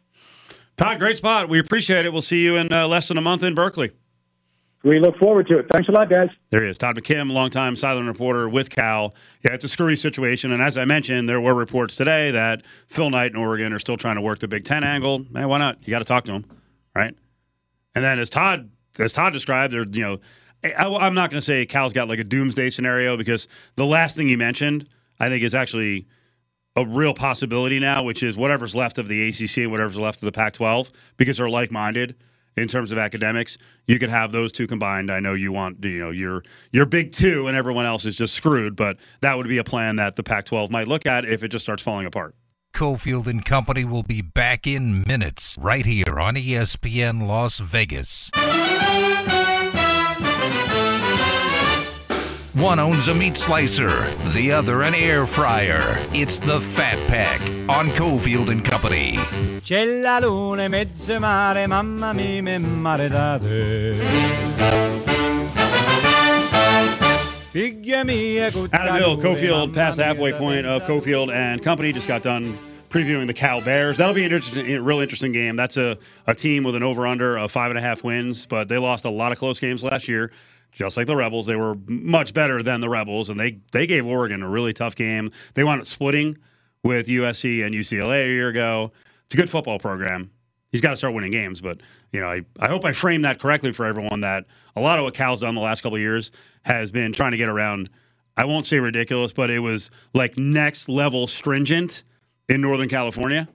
[0.78, 1.50] Todd, great spot.
[1.50, 2.14] We appreciate it.
[2.14, 3.92] We'll see you in uh, less than a month in Berkeley.
[4.84, 5.68] We look forward to it.
[5.72, 6.30] Thanks a lot, guys.
[6.50, 9.14] There he is, Todd McKim, longtime Southern reporter with Cal.
[9.46, 13.12] Yeah, it's a screwy situation, and as I mentioned, there were reports today that Phil
[13.12, 15.26] Knight and Oregon are still trying to work the Big Ten angle.
[15.30, 15.78] Man, why not?
[15.84, 16.46] You got to talk to him,
[16.96, 17.16] right?
[17.94, 20.20] And then as Todd as Todd described, there, you know,
[20.64, 24.16] I, am not going to say Cal's got like a doomsday scenario because the last
[24.16, 24.90] thing you mentioned,
[25.20, 26.08] I think, is actually
[26.76, 30.26] a real possibility now, which is whatever's left of the ACC and whatever's left of
[30.26, 32.16] the Pac-12 because they're like-minded
[32.58, 33.58] in terms of academics.
[33.88, 35.12] You could have those two combined.
[35.12, 38.34] I know you want, you know, your your big two, and everyone else is just
[38.34, 38.76] screwed.
[38.76, 41.64] But that would be a plan that the Pac-12 might look at if it just
[41.64, 42.36] starts falling apart.
[42.74, 48.32] Cofield and Company will be back in minutes right here on ESPN Las Vegas.
[52.54, 55.98] One owns a meat slicer, the other an air fryer.
[56.14, 59.16] It's the Fat Pack on Cofield and Company.
[59.64, 63.96] C'è la luna mezzo mare, mamma mia, me maredate.
[67.54, 72.60] Adamville, Cofield, past the halfway point of Cofield and Company, just got done
[72.90, 73.96] previewing the Cal Bears.
[73.96, 75.56] That'll be an interesting, a real interesting game.
[75.56, 78.68] That's a, a team with an over under of five and a half wins, but
[78.68, 80.32] they lost a lot of close games last year
[80.72, 81.46] just like the Rebels.
[81.46, 84.96] They were much better than the Rebels, and they they gave Oregon a really tough
[84.96, 85.32] game.
[85.54, 86.38] They wound up splitting
[86.84, 88.92] with USC and UCLA a year ago.
[89.26, 90.32] It's a good football program.
[90.72, 91.82] He's got to start winning games, but
[92.12, 94.22] you know, I, I hope I frame that correctly for everyone.
[94.22, 96.32] That a lot of what Cal's done the last couple years
[96.64, 97.90] has been trying to get around.
[98.38, 102.04] I won't say ridiculous, but it was like next level stringent
[102.48, 103.50] in Northern California.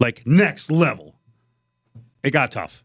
[0.00, 1.14] Like next level.
[2.24, 2.84] It got tough.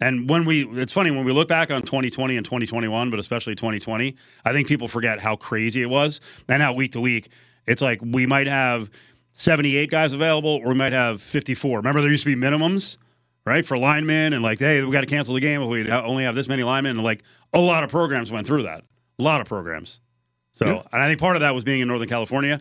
[0.00, 3.54] And when we, it's funny when we look back on 2020 and 2021, but especially
[3.54, 7.30] 2020, I think people forget how crazy it was and how week to week,
[7.66, 8.90] it's like we might have
[9.32, 11.78] 78 guys available or we might have 54.
[11.78, 12.98] Remember, there used to be minimums,
[13.46, 16.24] right, for linemen and like, hey, we got to cancel the game if we only
[16.24, 16.96] have this many linemen.
[16.96, 17.22] And like
[17.54, 18.84] a lot of programs went through that,
[19.18, 20.00] a lot of programs.
[20.52, 20.82] So, yeah.
[20.92, 22.60] and I think part of that was being in Northern California.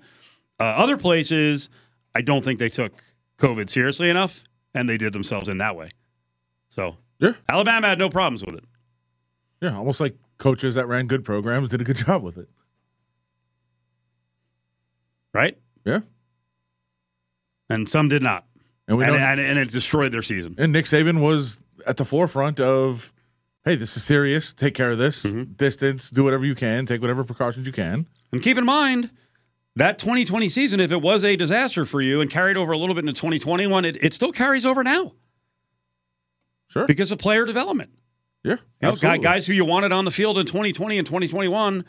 [0.60, 1.69] Uh, other places,
[2.13, 3.04] I don't think they took
[3.39, 4.43] COVID seriously enough
[4.74, 5.91] and they did themselves in that way.
[6.69, 7.34] So yeah.
[7.49, 8.63] Alabama had no problems with it.
[9.62, 12.49] Yeah, almost like coaches that ran good programs did a good job with it.
[15.34, 15.58] Right?
[15.86, 16.01] Yeah.
[17.69, 18.45] And some did not.
[18.88, 20.56] And, we and, and, and it destroyed their season.
[20.58, 23.12] And Nick Saban was at the forefront of,
[23.63, 24.54] hey, this is serious.
[24.54, 25.23] Take care of this.
[25.23, 25.54] Mm-hmm.
[25.54, 26.10] Distance.
[26.10, 26.86] Do whatever you can.
[26.86, 28.06] Take whatever precautions you can.
[28.32, 29.10] And keep in mind,
[29.75, 32.95] that 2020 season, if it was a disaster for you and carried over a little
[32.95, 35.13] bit into 2021, it, it still carries over now.
[36.75, 36.85] Sure.
[36.88, 37.91] Because of player development.
[38.43, 38.57] Yeah.
[38.81, 41.85] You know, guys who you wanted on the field in 2020 and 2021,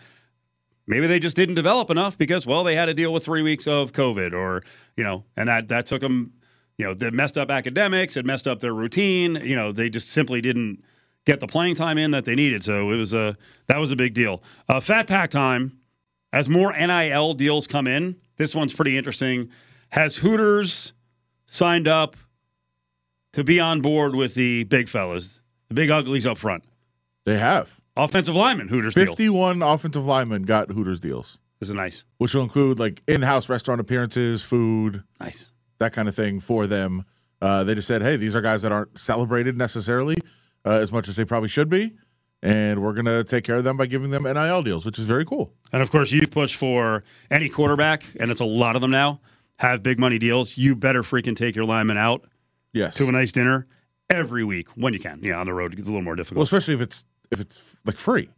[0.87, 3.67] maybe they just didn't develop enough because, well, they had to deal with three weeks
[3.67, 4.63] of COVID or,
[4.97, 6.33] you know, and that, that took them,
[6.79, 9.35] you know, they messed up academics, it messed up their routine.
[9.43, 10.83] You know, they just simply didn't
[11.27, 12.65] get the playing time in that they needed.
[12.65, 14.43] So it was a, that was a big deal.
[14.69, 15.79] Uh, Fat Pack time,
[16.33, 19.51] as more NIL deals come in, this one's pretty interesting.
[19.91, 20.93] Has Hooters
[21.47, 22.17] signed up
[23.37, 26.65] to be on board with the big fellas, the big uglies up front.
[27.27, 27.79] They have.
[27.95, 28.69] Offensive linemen.
[28.69, 29.71] Hooters 51 deal.
[29.71, 31.39] offensive linemen got Hooters deals.
[31.61, 32.07] This is nice.
[32.17, 35.03] Which will include like in house restaurant appearances, food.
[35.21, 35.53] Nice.
[35.81, 37.05] That kind of thing for them.
[37.43, 40.17] Uh, they just said, hey, these are guys that aren't celebrated necessarily
[40.65, 41.93] uh, as much as they probably should be.
[42.43, 45.05] And we're going to take care of them by giving them NIL deals, which is
[45.05, 45.53] very cool.
[45.75, 49.21] And of course, you push for any quarterback, and it's a lot of them now,
[49.59, 50.57] have big money deals.
[50.57, 52.25] You better freaking take your lineman out
[52.77, 52.95] yes.
[52.97, 53.67] to a nice dinner
[54.11, 55.21] every week when you can.
[55.23, 56.37] Yeah, on the road it's a little more difficult.
[56.37, 58.29] Well, especially if it's if it's like free.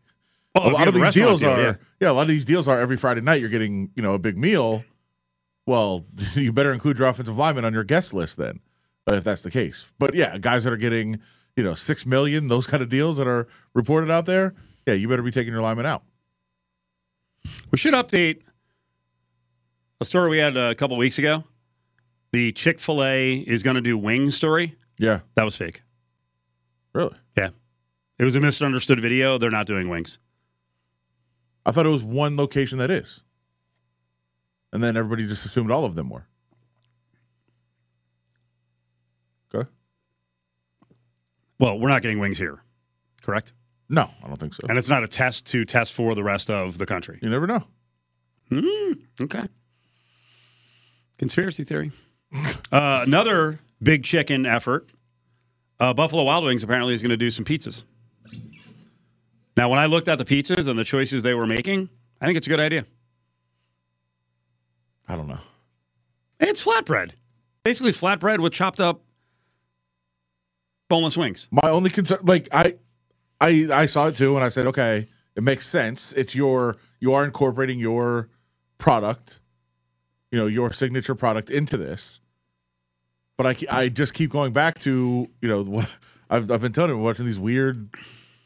[0.55, 1.75] Oh, a lot of these deals deal, are yeah.
[2.01, 2.11] yeah.
[2.11, 4.39] a lot of these deals are every Friday night you're getting you know a big
[4.39, 4.85] meal.
[5.67, 8.61] Well, you better include your offensive lineman on your guest list then,
[9.11, 9.93] uh, if that's the case.
[9.99, 11.21] But yeah, guys that are getting
[11.57, 14.55] you know six million, those kind of deals that are reported out there,
[14.87, 16.03] yeah, you better be taking your lineman out.
[17.71, 18.43] We should update
[20.01, 21.45] a story we had a couple weeks ago
[22.33, 24.77] the Chick fil A is going to do wing story.
[24.99, 25.21] Yeah.
[25.35, 25.83] That was fake.
[26.93, 27.17] Really?
[27.37, 27.51] Yeah.
[28.19, 29.39] It was a misunderstood video.
[29.39, 30.19] They're not doing wings.
[31.65, 33.23] I thought it was one location that is.
[34.73, 36.27] And then everybody just assumed all of them were.
[39.55, 39.69] Okay.
[41.59, 42.63] Well, we're not getting wings here,
[43.23, 43.53] correct?
[43.89, 44.67] No, I don't think so.
[44.69, 47.19] And it's not a test to test for the rest of the country.
[47.23, 47.65] You never know.
[48.51, 48.93] Hmm.
[49.21, 49.47] okay.
[51.19, 51.93] Conspiracy theory.
[52.33, 54.89] Uh, another big chicken effort.
[55.81, 57.85] Uh, Buffalo Wild Wings apparently is going to do some pizzas.
[59.57, 61.89] Now, when I looked at the pizzas and the choices they were making,
[62.21, 62.85] I think it's a good idea.
[65.09, 65.39] I don't know.
[66.41, 67.13] It's flatbread,
[67.65, 69.03] basically flatbread with chopped up
[70.89, 71.49] boneless wings.
[71.51, 72.77] My only concern, like I,
[73.41, 76.13] I, I saw it too, and I said, okay, it makes sense.
[76.13, 78.29] It's your you are incorporating your
[78.79, 79.41] product,
[80.31, 82.21] you know, your signature product into this.
[83.37, 85.89] But I, I just keep going back to you know what
[86.31, 87.89] I've I've been telling you watching these weird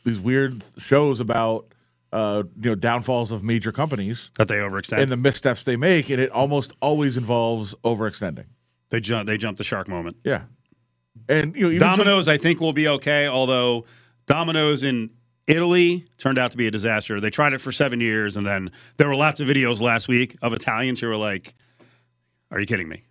[0.04, 1.66] these weird shows about
[2.12, 4.98] uh you know downfalls of major companies That they overextend.
[5.02, 8.46] and the missteps they make, and it almost always involves overextending.
[8.90, 9.26] they jump.
[9.26, 10.18] They jump the shark moment.
[10.24, 10.42] Yeah,
[11.28, 13.26] and you know even some- Domino's, I think, will be okay.
[13.26, 13.86] Although
[14.26, 15.08] Domino's in
[15.46, 17.18] Italy turned out to be a disaster.
[17.18, 20.36] They tried it for seven years, and then there were lots of videos last week
[20.42, 21.54] of Italians who were like,
[22.52, 23.02] "Are you kidding me?"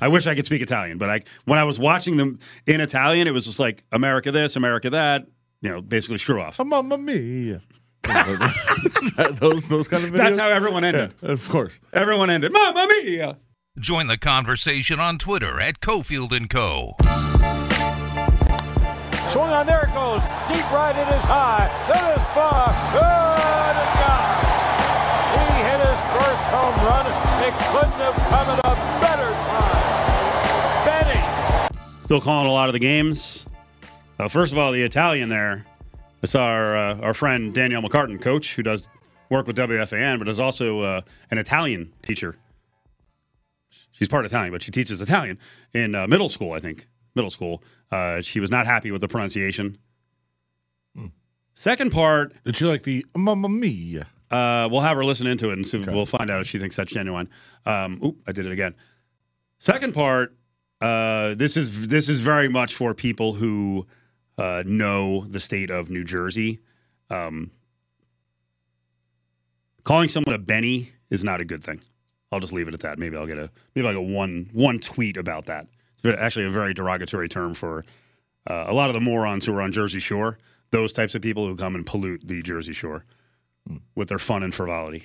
[0.00, 3.26] I wish I could speak Italian, but I when I was watching them in Italian,
[3.26, 5.26] it was just like America this, America that.
[5.62, 6.58] You know, basically screw off.
[6.58, 7.62] Mamma mia.
[9.40, 10.16] those those kind of videos.
[10.16, 11.14] That's how everyone ended.
[11.22, 11.80] Yeah, of course.
[11.92, 12.52] Everyone ended.
[12.52, 13.38] Mamma mia!
[13.78, 16.94] Join the conversation on Twitter at Cofield and Co.
[19.28, 20.22] Swung on, there it goes.
[20.48, 21.66] Deep right, it is high.
[21.90, 22.72] It is far.
[22.96, 24.38] And it's gone.
[25.34, 27.25] He hit his first home run.
[27.76, 30.86] It couldn't have come at a better time.
[30.86, 32.00] Benny.
[32.04, 33.44] Still calling a lot of the games.
[34.18, 35.66] Uh, first of all, the Italian there.
[36.22, 38.88] I saw our uh, our friend Danielle McCartan, coach, who does
[39.28, 42.36] work with WFAN, but is also uh, an Italian teacher.
[43.92, 45.38] She's part Italian, but she teaches Italian
[45.74, 46.88] in uh, middle school, I think.
[47.14, 47.62] Middle school.
[47.90, 49.76] Uh, she was not happy with the pronunciation.
[51.54, 54.06] Second part, Did you like the Mamma mia?
[54.30, 56.76] Uh, we'll have her listen into it and see, we'll find out if she thinks
[56.76, 57.28] that's genuine.
[57.64, 58.74] Um, oop, I did it again.
[59.58, 60.36] Second part,
[60.80, 63.86] uh, this is this is very much for people who
[64.36, 66.60] uh, know the state of New Jersey.
[67.08, 67.50] Um,
[69.84, 71.80] calling someone a Benny is not a good thing.
[72.32, 72.98] I'll just leave it at that.
[72.98, 75.68] Maybe I'll get a maybe I'll get one one tweet about that.
[76.02, 77.84] It's actually a very derogatory term for
[78.48, 80.36] uh, a lot of the morons who are on Jersey Shore.
[80.72, 83.04] Those types of people who come and pollute the Jersey Shore
[83.94, 85.04] with their fun and frivolity.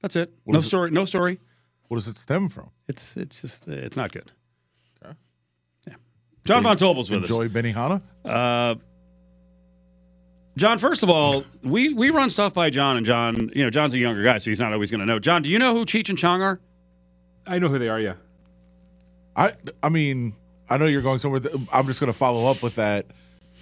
[0.00, 0.32] That's it.
[0.44, 0.90] What no is it- story.
[0.90, 1.38] No story.
[1.88, 2.70] What does it stem from?
[2.88, 4.30] It's it's just uh, it's not good.
[5.04, 5.14] Okay.
[5.88, 5.94] Yeah.
[6.44, 8.00] John Von Tobel's with Enjoy Benihana?
[8.24, 8.30] us.
[8.30, 8.74] Uh,
[10.56, 13.94] John, first of all, we we run stuff by John, and John, you know, John's
[13.94, 15.18] a younger guy, so he's not always going to know.
[15.18, 16.60] John, do you know who Cheech and Chong are?
[17.46, 17.98] I know who they are.
[18.00, 18.14] Yeah.
[19.34, 20.34] I I mean,
[20.68, 21.40] I know you're going somewhere.
[21.40, 23.06] th- I'm just going to follow up with that.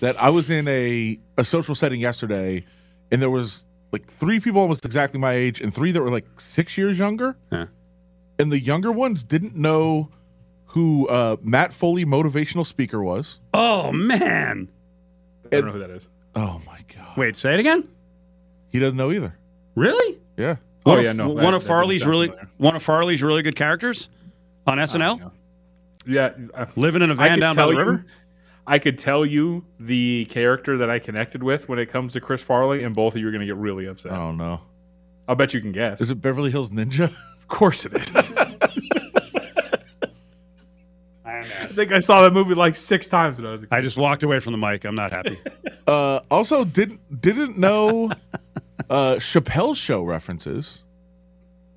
[0.01, 2.64] That I was in a a social setting yesterday,
[3.12, 6.40] and there was like three people almost exactly my age, and three that were like
[6.40, 7.37] six years younger.
[7.53, 7.66] Huh.
[8.38, 10.11] And the younger ones didn't know
[10.66, 13.40] who uh, Matt Foley, motivational speaker, was.
[13.53, 14.70] Oh man!
[15.46, 16.07] I don't know who that is.
[16.35, 17.88] Oh my god, Wait, say it again.
[18.68, 19.37] he doesn't know either.
[19.74, 20.18] Really?
[20.37, 22.48] Yeah, Oh, One yeah, no, One that- of Farley's really familiar.
[22.59, 24.09] one of Farley's really good characters
[24.66, 25.18] on SNL.
[26.07, 26.31] Yeah.
[26.38, 26.46] Yeah.
[26.55, 28.07] uh, Living in a van down by tell the you- river.
[28.66, 32.42] I could tell you the character that I connected with when it comes to Chris
[32.42, 34.12] Farley, and both of you are going to get really upset.
[34.12, 34.61] oh no,
[35.29, 36.01] I'll bet you can guess.
[36.01, 37.12] is it Beverly Hills Ninja?
[37.40, 38.33] Of course it is.
[41.25, 43.75] I think I saw that movie like six times when I was a kid.
[43.75, 44.85] I just walked away from the mic.
[44.85, 45.38] I'm not happy.
[45.87, 48.12] Uh, also, didn't didn't know
[48.88, 50.85] uh, Chappelle's show references.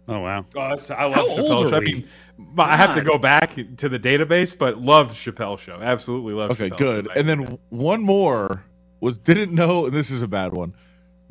[0.08, 0.46] oh wow.
[0.56, 1.76] Oh, I love How old Chappelle are Show.
[1.78, 5.80] I mean, but I have to go back to the database, but loved Chappelle Show.
[5.82, 6.54] Absolutely loved.
[6.54, 7.06] Okay, Chappelle good.
[7.06, 8.66] Show And then the one more
[9.00, 10.74] was didn't know, and this is a bad one.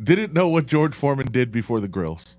[0.03, 2.37] Didn't know what George Foreman did before the grills.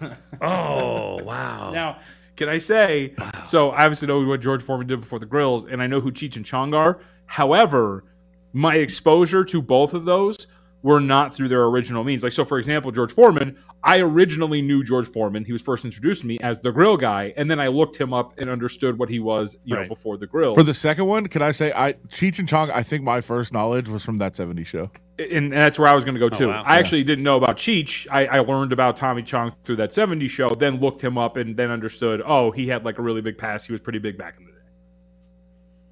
[0.42, 1.72] Oh wow.
[1.72, 1.98] now,
[2.36, 3.14] can I say?
[3.46, 6.12] So I obviously know what George Foreman did before the grills, and I know who
[6.12, 7.00] Cheech and Chong are.
[7.24, 8.04] However,
[8.52, 10.46] my exposure to both of those
[10.86, 12.22] were not through their original means.
[12.22, 15.44] Like, so for example, George Foreman, I originally knew George Foreman.
[15.44, 18.14] He was first introduced to me as the grill guy, and then I looked him
[18.14, 19.82] up and understood what he was, you Right.
[19.82, 20.54] know, before the grill.
[20.54, 22.70] For the second one, can I say I Cheech and Chong?
[22.70, 24.92] I think my first knowledge was from that '70s show.
[25.18, 26.46] and, and that's where I was going to go oh, too.
[26.46, 26.62] wow.
[26.64, 28.06] I actually didn't know about Cheech.
[28.08, 31.56] I, I learned about Tommy Chong through that 70s show, then looked him up and
[31.56, 33.64] then understood, oh, he had like a really big pass.
[33.64, 34.58] He was pretty big back in the day.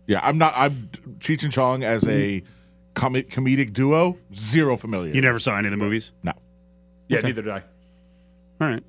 [0.06, 0.52] Yeah, I'm not.
[0.54, 0.88] I'm
[1.18, 2.46] Cheech and Chong as a mm-hmm.
[2.94, 4.18] Com- comedic duo.
[4.34, 5.12] Zero familiar.
[5.14, 6.12] You never saw any of the movies?
[6.22, 6.32] No.
[7.08, 7.28] Yeah, Okay.
[7.28, 7.62] neither did I.
[8.60, 8.82] All right.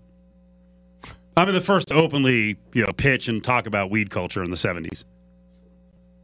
[1.38, 4.58] I'm the first to openly, you know, pitch and talk about weed culture in the
[4.58, 5.03] 70s.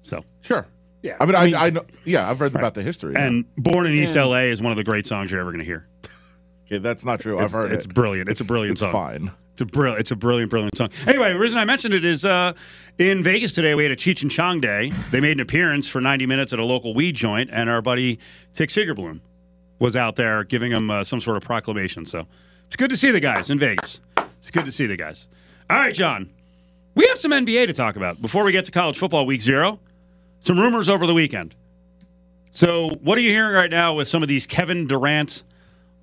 [0.03, 0.65] So, Sure.
[1.03, 1.17] Yeah.
[1.19, 1.83] I mean, I, I know.
[2.05, 3.15] Yeah, I've read about the history.
[3.17, 5.65] and Born in East LA is one of the great songs you're ever going to
[5.65, 5.87] hear.
[6.67, 7.39] okay, that's not true.
[7.39, 7.93] I've heard it's it.
[7.93, 8.29] brilliant.
[8.29, 8.91] It's, a brilliant it's song.
[8.91, 9.31] Fine.
[9.61, 10.89] It's a brilliant, it's a brilliant, brilliant song.
[11.05, 12.53] Anyway, the reason I mentioned it is uh,
[12.97, 14.91] in Vegas today we had a Cheech and Chong day.
[15.11, 18.17] They made an appearance for 90 minutes at a local weed joint, and our buddy
[18.55, 19.19] Tick Segerblom
[19.77, 22.07] was out there giving them uh, some sort of proclamation.
[22.07, 22.25] So
[22.65, 23.99] it's good to see the guys in Vegas.
[24.39, 25.29] It's good to see the guys.
[25.69, 26.31] All right, John.
[26.95, 29.79] We have some NBA to talk about before we get to college football week zero.
[30.39, 31.53] Some rumors over the weekend.
[32.49, 35.43] So, what are you hearing right now with some of these Kevin Durant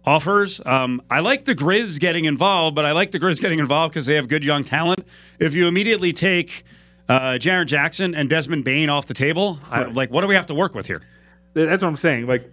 [0.09, 0.61] offers?
[0.64, 4.06] Um, I like the Grizz getting involved, but I like the Grizz getting involved because
[4.06, 5.06] they have good young talent.
[5.38, 6.64] If you immediately take
[7.09, 10.46] uh, Jaren Jackson and Desmond Bane off the table, I, like, what do we have
[10.46, 11.02] to work with here?
[11.52, 12.26] That's what I'm saying.
[12.26, 12.50] Like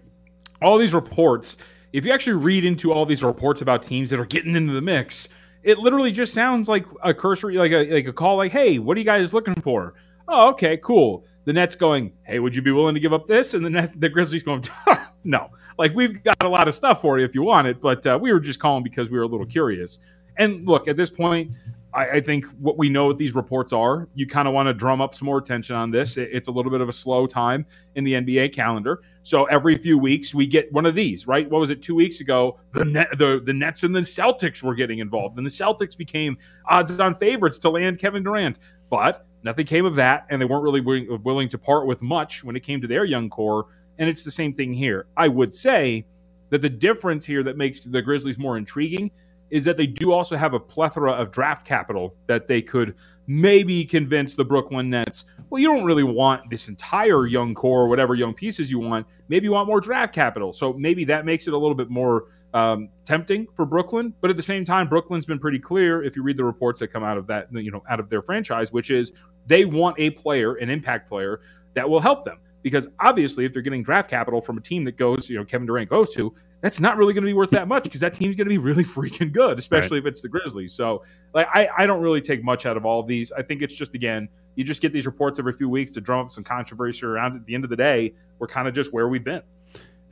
[0.62, 1.58] all these reports,
[1.94, 4.82] if you actually read into all these reports about teams that are getting into the
[4.82, 5.30] mix,
[5.64, 8.98] it literally just sounds like a cursory, like a like a call, like, "Hey, what
[8.98, 9.94] are you guys looking for?"
[10.28, 11.26] Oh, okay, cool.
[11.46, 13.94] The Nets going, "Hey, would you be willing to give up this?" And the Nets,
[13.96, 14.64] the Grizzlies going,
[15.26, 18.06] "No, like we've got a lot of stuff for you if you want it, but
[18.08, 20.00] uh, we were just calling because we were a little curious."
[20.38, 21.52] And look, at this point,
[21.96, 24.74] I, I think what we know what these reports are, you kind of want to
[24.74, 26.18] drum up some more attention on this.
[26.18, 27.66] It, it's a little bit of a slow time
[27.96, 29.02] in the NBA calendar.
[29.24, 31.50] So every few weeks we get one of these, right?
[31.50, 31.82] What was it?
[31.82, 35.46] Two weeks ago, the net, the the Nets and the Celtics were getting involved, and
[35.46, 36.38] the Celtics became
[36.70, 38.60] odds-on favorites to land Kevin Durant.
[38.90, 42.44] But nothing came of that, and they weren't really willing, willing to part with much
[42.44, 43.68] when it came to their young core.
[43.98, 45.08] And it's the same thing here.
[45.18, 46.06] I would say
[46.50, 49.12] that the difference here that makes the Grizzlies more intriguing
[49.50, 52.96] is that they do also have a plethora of draft capital that they could
[53.28, 55.26] maybe convince the Brooklyn Nets.
[55.50, 59.08] Well, you don't really want this entire young core or whatever young pieces you want.
[59.30, 60.52] Maybe you want more draft capital.
[60.52, 64.14] So maybe that makes it a little bit more um, tempting for Brooklyn.
[64.22, 66.88] But at the same time, Brooklyn's been pretty clear if you read the reports that
[66.88, 69.12] come out of that, you know, out of their franchise, which is
[69.46, 71.42] they want a player, an impact player
[71.74, 72.38] that will help them.
[72.66, 75.68] Because obviously, if they're getting draft capital from a team that goes, you know, Kevin
[75.68, 78.36] Durant goes to, that's not really going to be worth that much because that team's
[78.36, 80.08] going to be really freaking good, especially right.
[80.08, 80.74] if it's the Grizzlies.
[80.74, 81.04] So,
[81.36, 83.32] like, I, I don't really take much out of all of these.
[83.32, 86.22] I think it's just, again, you just get these reports every few weeks to drum
[86.26, 87.36] up some controversy around.
[87.36, 89.44] At the end of the day, we're kind of just where we've been.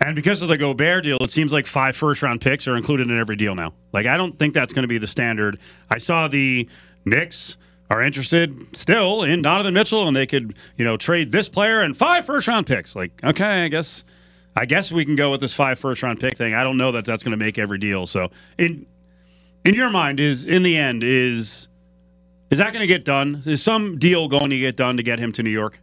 [0.05, 3.09] And because of the Gobert deal, it seems like five first round picks are included
[3.09, 3.73] in every deal now.
[3.93, 5.59] Like, I don't think that's going to be the standard.
[5.89, 6.69] I saw the
[7.03, 7.57] Knicks
[7.93, 11.95] are interested still in Donovan Mitchell and they could, you know, trade this player and
[11.95, 12.95] five first round picks.
[12.95, 14.03] Like, okay, I guess
[14.55, 16.55] I guess we can go with this five first round pick thing.
[16.55, 18.07] I don't know that that's going to make every deal.
[18.07, 18.87] So in
[19.63, 21.69] in your mind is in the end is
[22.49, 23.43] is that going to get done?
[23.45, 25.79] Is some deal going to get done to get him to New York?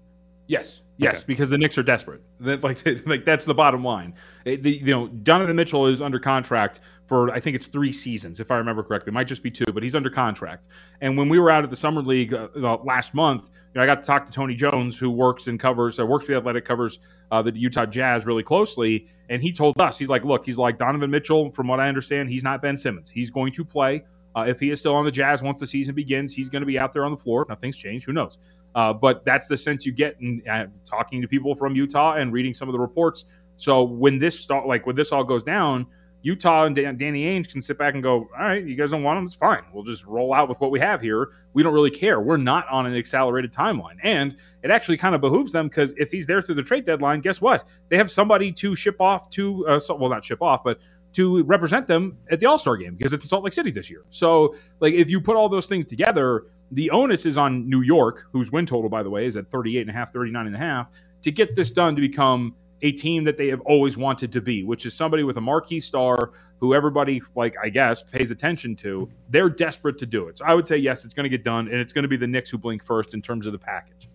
[0.49, 0.83] Yes.
[1.01, 1.25] Yes, okay.
[1.29, 2.21] because the Knicks are desperate.
[2.41, 4.15] That, like, like that's the bottom line.
[4.45, 8.39] It, the, you know, Donovan Mitchell is under contract for I think it's three seasons,
[8.39, 9.11] if I remember correctly.
[9.11, 10.69] It might just be two, but he's under contract.
[11.01, 13.83] And when we were out at the summer league uh, uh, last month, you know,
[13.83, 16.39] I got to talk to Tony Jones, who works and covers, uh, works for the
[16.39, 17.01] Athletic, covers
[17.33, 20.79] uh, the Utah Jazz really closely, and he told us, he's like, look, he's like
[20.79, 21.51] Donovan Mitchell.
[21.51, 23.11] From what I understand, he's not Ben Simmons.
[23.11, 24.05] He's going to play.
[24.37, 26.67] Uh, if he is still on the Jazz once the season begins, he's going to
[26.67, 27.47] be out there on the floor.
[27.49, 28.07] Nothing's changed.
[28.07, 28.39] Who knows?
[28.75, 32.33] Uh, but that's the sense you get in uh, talking to people from Utah and
[32.33, 33.25] reading some of the reports.
[33.57, 35.87] So when this start, like when this all goes down,
[36.23, 39.03] Utah and Dan- Danny Ainge can sit back and go, all right, you guys don't
[39.03, 39.63] want him, it's fine.
[39.73, 41.31] We'll just roll out with what we have here.
[41.55, 42.21] We don't really care.
[42.21, 46.11] We're not on an accelerated timeline, and it actually kind of behooves them because if
[46.11, 47.65] he's there through the trade deadline, guess what?
[47.89, 50.79] They have somebody to ship off to, uh, so, well, not ship off, but
[51.13, 54.05] to represent them at the All Star game because it's Salt Lake City this year.
[54.11, 58.27] So, like, if you put all those things together, the onus is on New York,
[58.33, 60.59] whose win total, by the way, is at 38 and a half, 39 and a
[60.59, 60.89] half,
[61.23, 64.65] to get this done to become a team that they have always wanted to be,
[64.65, 69.11] which is somebody with a marquee star who everybody, like, I guess, pays attention to.
[69.29, 70.39] They're desperate to do it.
[70.39, 72.17] So I would say, yes, it's going to get done, and it's going to be
[72.17, 74.09] the Knicks who blink first in terms of the package.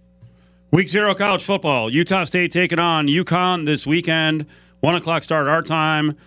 [0.72, 1.90] Week zero college football.
[1.90, 4.46] Utah State taking on UConn this weekend.
[4.82, 6.18] One o'clock start our time.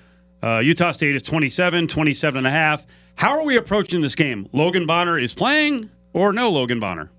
[0.43, 2.87] Uh, Utah State is 27, 27 and a half.
[3.17, 4.49] How are we approaching this game?
[4.53, 7.11] Logan Bonner is playing or no Logan Bonner?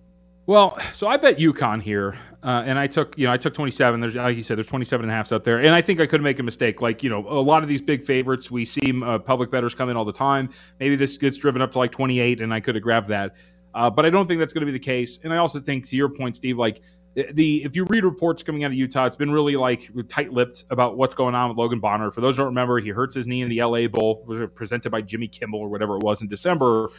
[0.46, 4.00] Well, so I bet UConn here, uh, and I took you know I took 27.
[4.00, 6.08] There's like you said, there's 27 and a half out there, and I think I
[6.08, 6.82] could make a mistake.
[6.82, 9.90] Like you know, a lot of these big favorites, we see uh, public bettors come
[9.90, 10.50] in all the time.
[10.80, 13.36] Maybe this gets driven up to like 28, and I could have grabbed that,
[13.76, 15.20] uh, but I don't think that's going to be the case.
[15.24, 16.82] And I also think, to your point, Steve, like
[17.16, 20.97] the if you read reports coming out of Utah, it's been really like tight-lipped about
[20.97, 22.12] what's going on with Logan Bonner.
[22.12, 24.91] For those who don't remember, he hurts his knee in the LA Bowl, was presented
[24.91, 26.89] by Jimmy Kimmel or whatever it was in December,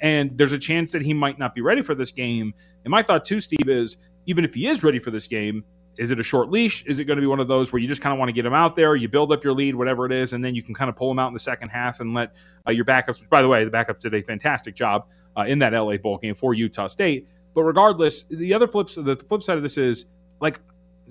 [0.00, 2.54] and there's a chance that he might not be ready for this game.
[2.84, 3.96] And my thought too, Steve, is
[4.26, 5.64] even if he is ready for this game,
[5.98, 6.84] is it a short leash?
[6.84, 8.32] Is it going to be one of those where you just kind of want to
[8.32, 10.62] get him out there, you build up your lead, whatever it is, and then you
[10.62, 12.34] can kind of pull him out in the second half and let
[12.68, 15.06] uh, your backups, which by the way, the backups did a fantastic job
[15.36, 17.26] uh, in that LA Bowl game for Utah State.
[17.56, 20.04] But regardless, the other flips, the flip side of this is
[20.42, 20.60] like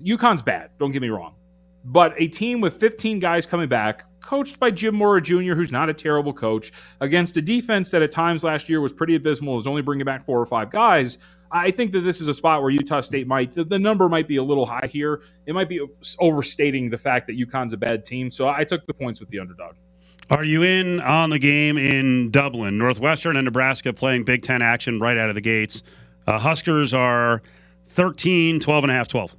[0.00, 0.70] UConn's bad.
[0.78, 1.34] Don't get me wrong,
[1.84, 5.90] but a team with 15 guys coming back, coached by Jim Mora Jr., who's not
[5.90, 6.70] a terrible coach,
[7.00, 10.24] against a defense that at times last year was pretty abysmal, is only bringing back
[10.24, 11.18] four or five guys.
[11.50, 14.36] I think that this is a spot where Utah State might the number might be
[14.36, 15.22] a little high here.
[15.46, 15.84] It might be
[16.20, 18.30] overstating the fact that UConn's a bad team.
[18.30, 19.74] So I took the points with the underdog.
[20.30, 22.78] Are you in on the game in Dublin?
[22.78, 25.82] Northwestern and Nebraska playing Big Ten action right out of the gates.
[26.26, 27.42] Uh, Huskers are
[27.90, 29.34] 13, 12 and a half, 12.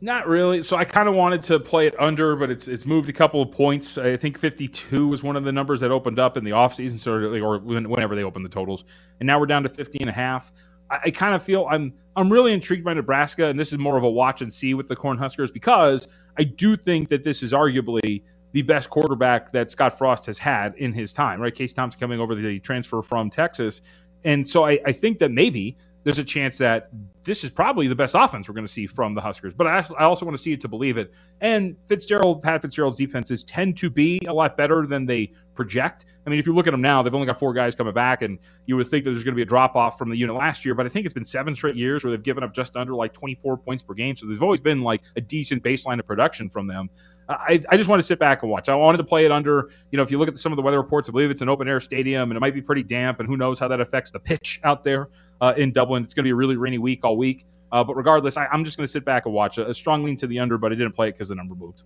[0.00, 0.62] Not really.
[0.62, 3.40] So I kind of wanted to play it under, but it's it's moved a couple
[3.40, 3.98] of points.
[3.98, 7.58] I think 52 was one of the numbers that opened up in the offseason, or
[7.60, 8.82] whenever they opened the totals.
[9.20, 10.52] And now we're down to 50 and a half.
[10.90, 13.96] I, I kind of feel I'm I'm really intrigued by Nebraska, and this is more
[13.96, 17.52] of a watch and see with the Cornhuskers because I do think that this is
[17.52, 21.54] arguably the best quarterback that Scott Frost has had in his time, right?
[21.54, 23.82] Casey Thompson coming over the transfer from Texas.
[24.24, 26.90] And so I, I think that maybe there's a chance that
[27.24, 29.54] this is probably the best offense we're going to see from the Huskers.
[29.54, 31.12] But I, also want to see it to believe it.
[31.40, 36.06] And Fitzgerald, Pat Fitzgerald's defenses tend to be a lot better than they project.
[36.26, 38.22] I mean, if you look at them now, they've only got four guys coming back,
[38.22, 40.34] and you would think that there's going to be a drop off from the unit
[40.34, 40.74] last year.
[40.74, 43.12] But I think it's been seven straight years where they've given up just under like
[43.12, 44.16] 24 points per game.
[44.16, 46.90] So there's always been like a decent baseline of production from them.
[47.28, 48.68] I, I just want to sit back and watch.
[48.68, 50.62] I wanted to play it under, you know, if you look at some of the
[50.62, 53.20] weather reports, I believe it's an open air stadium and it might be pretty damp,
[53.20, 55.08] and who knows how that affects the pitch out there
[55.40, 56.02] uh, in Dublin.
[56.02, 57.46] It's going to be a really rainy week all week.
[57.70, 60.04] Uh, but regardless, I, am just going to sit back and watch a, a strong
[60.04, 61.82] lean to the under, but I didn't play it because the number moved.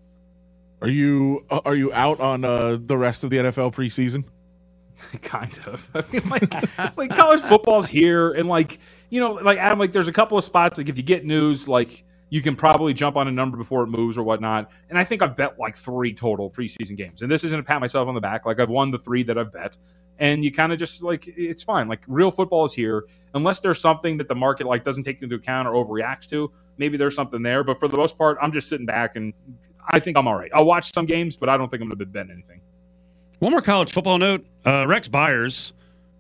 [0.82, 4.24] Are you uh, are you out on uh, the rest of the NFL preseason?
[5.22, 5.88] kind of.
[5.94, 8.78] I mean, like like college football's here, and like
[9.10, 11.68] you know, like Adam, like there's a couple of spots like if you get news,
[11.68, 14.70] like you can probably jump on a number before it moves or whatnot.
[14.90, 17.22] And I think I've bet like three total preseason games.
[17.22, 18.46] And this isn't to pat myself on the back.
[18.46, 19.76] Like I've won the three that I've bet.
[20.18, 21.88] And you kind of just like it's fine.
[21.88, 23.04] Like real football is here.
[23.34, 26.96] Unless there's something that the market like doesn't take into account or overreacts to, maybe
[26.96, 27.62] there's something there.
[27.62, 29.32] But for the most part, I'm just sitting back and
[29.88, 30.50] I think I'm all right.
[30.54, 32.60] I'll watch some games, but I don't think I'm gonna be betting anything.
[33.38, 34.44] One more college football note.
[34.64, 35.74] Uh, Rex Beyers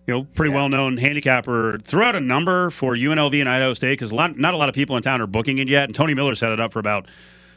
[0.06, 0.56] you know, pretty yeah.
[0.56, 4.56] well known handicapper, threw out a number for UNLV and Idaho State because not a
[4.56, 5.84] lot of people in town are booking it yet.
[5.84, 7.06] And Tony Miller set it up for about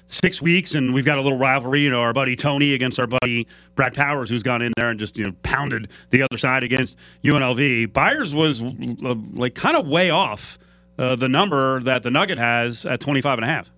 [0.07, 1.81] six weeks, and we've got a little rivalry.
[1.81, 4.99] You know, our buddy Tony against our buddy Brad Powers, who's gone in there and
[4.99, 7.93] just you know pounded the other side against UNLV.
[7.93, 10.57] Beyers was uh, like kind of way off
[10.97, 13.71] uh, the number that the Nugget has at 25 and a half.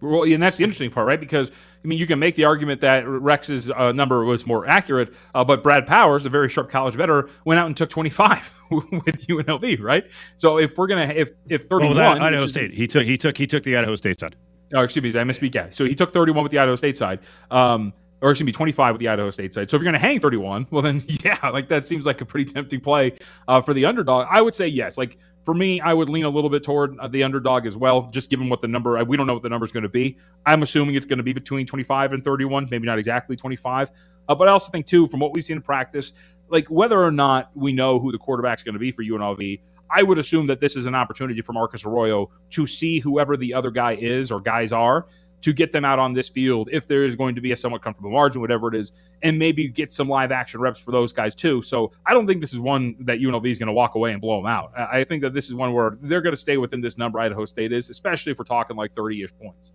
[0.00, 1.20] Well, and that's the interesting part, right?
[1.20, 1.52] Because
[1.82, 5.44] I mean, you can make the argument that Rex's uh, number was more accurate, uh,
[5.44, 9.80] but Brad Powers, a very sharp college better, went out and took 25 with UNLV,
[9.80, 10.04] right?
[10.36, 13.46] So if we're gonna if if 31, oh, Idaho State, he took he took he
[13.46, 14.36] took the Idaho State side.
[14.74, 15.54] Oh, excuse me, I misspeak.
[15.54, 17.20] Yeah, so he took 31 with the Idaho State side.
[17.50, 19.70] Um, or excuse me, 25 with the Idaho State side.
[19.70, 22.24] So if you're going to hang 31, well, then yeah, like that seems like a
[22.24, 23.16] pretty tempting play
[23.48, 24.26] uh, for the underdog.
[24.30, 24.98] I would say yes.
[24.98, 28.10] Like for me, I would lean a little bit toward uh, the underdog as well,
[28.10, 30.18] just given what the number, we don't know what the number is going to be.
[30.44, 33.90] I'm assuming it's going to be between 25 and 31, maybe not exactly 25.
[34.28, 36.12] Uh, but I also think, too, from what we've seen in practice,
[36.50, 39.60] like whether or not we know who the quarterback's going to be for UNLV,
[39.90, 43.54] I would assume that this is an opportunity for Marcus Arroyo to see whoever the
[43.54, 45.06] other guy is or guys are
[45.42, 47.82] to get them out on this field if there is going to be a somewhat
[47.82, 51.34] comfortable margin, whatever it is, and maybe get some live action reps for those guys
[51.34, 51.62] too.
[51.62, 54.20] So I don't think this is one that UNLV is going to walk away and
[54.20, 54.72] blow them out.
[54.76, 57.44] I think that this is one where they're going to stay within this number Idaho
[57.44, 59.72] State is, especially if we're talking like 30 ish points.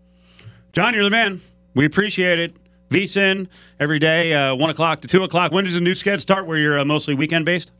[0.73, 1.41] John, you're the man.
[1.73, 2.55] We appreciate it.
[2.89, 3.47] VSIN
[3.79, 5.51] every day, uh, 1 o'clock to 2 o'clock.
[5.51, 7.71] When does the new schedule start where you're uh, mostly weekend based?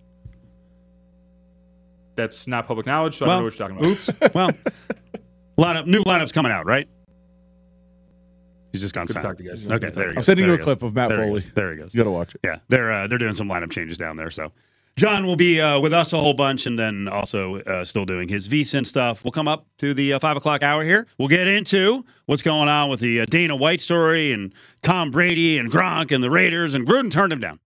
[2.15, 4.31] That's not public knowledge, so well, I don't know what you're talking about.
[4.31, 4.33] Oops.
[4.33, 4.51] well,
[5.57, 6.87] lineup, new lineups coming out, right?
[8.75, 9.29] He's just gone Good silent.
[9.29, 9.65] talk to you guys.
[9.65, 11.39] Okay, there I'm sending there you a clip of Matt there Foley.
[11.41, 11.93] He there he goes.
[11.95, 12.41] You got to watch it.
[12.43, 14.29] Yeah, they're uh, they're doing some lineup changes down there.
[14.29, 14.51] So
[14.97, 18.27] John will be uh, with us a whole bunch, and then also uh, still doing
[18.27, 19.23] his VSIN stuff.
[19.23, 21.07] We'll come up to the uh, five o'clock hour here.
[21.17, 24.53] We'll get into what's going on with the uh, Dana White story and
[24.83, 27.59] Tom Brady and Gronk and the Raiders, and Gruden turned him down.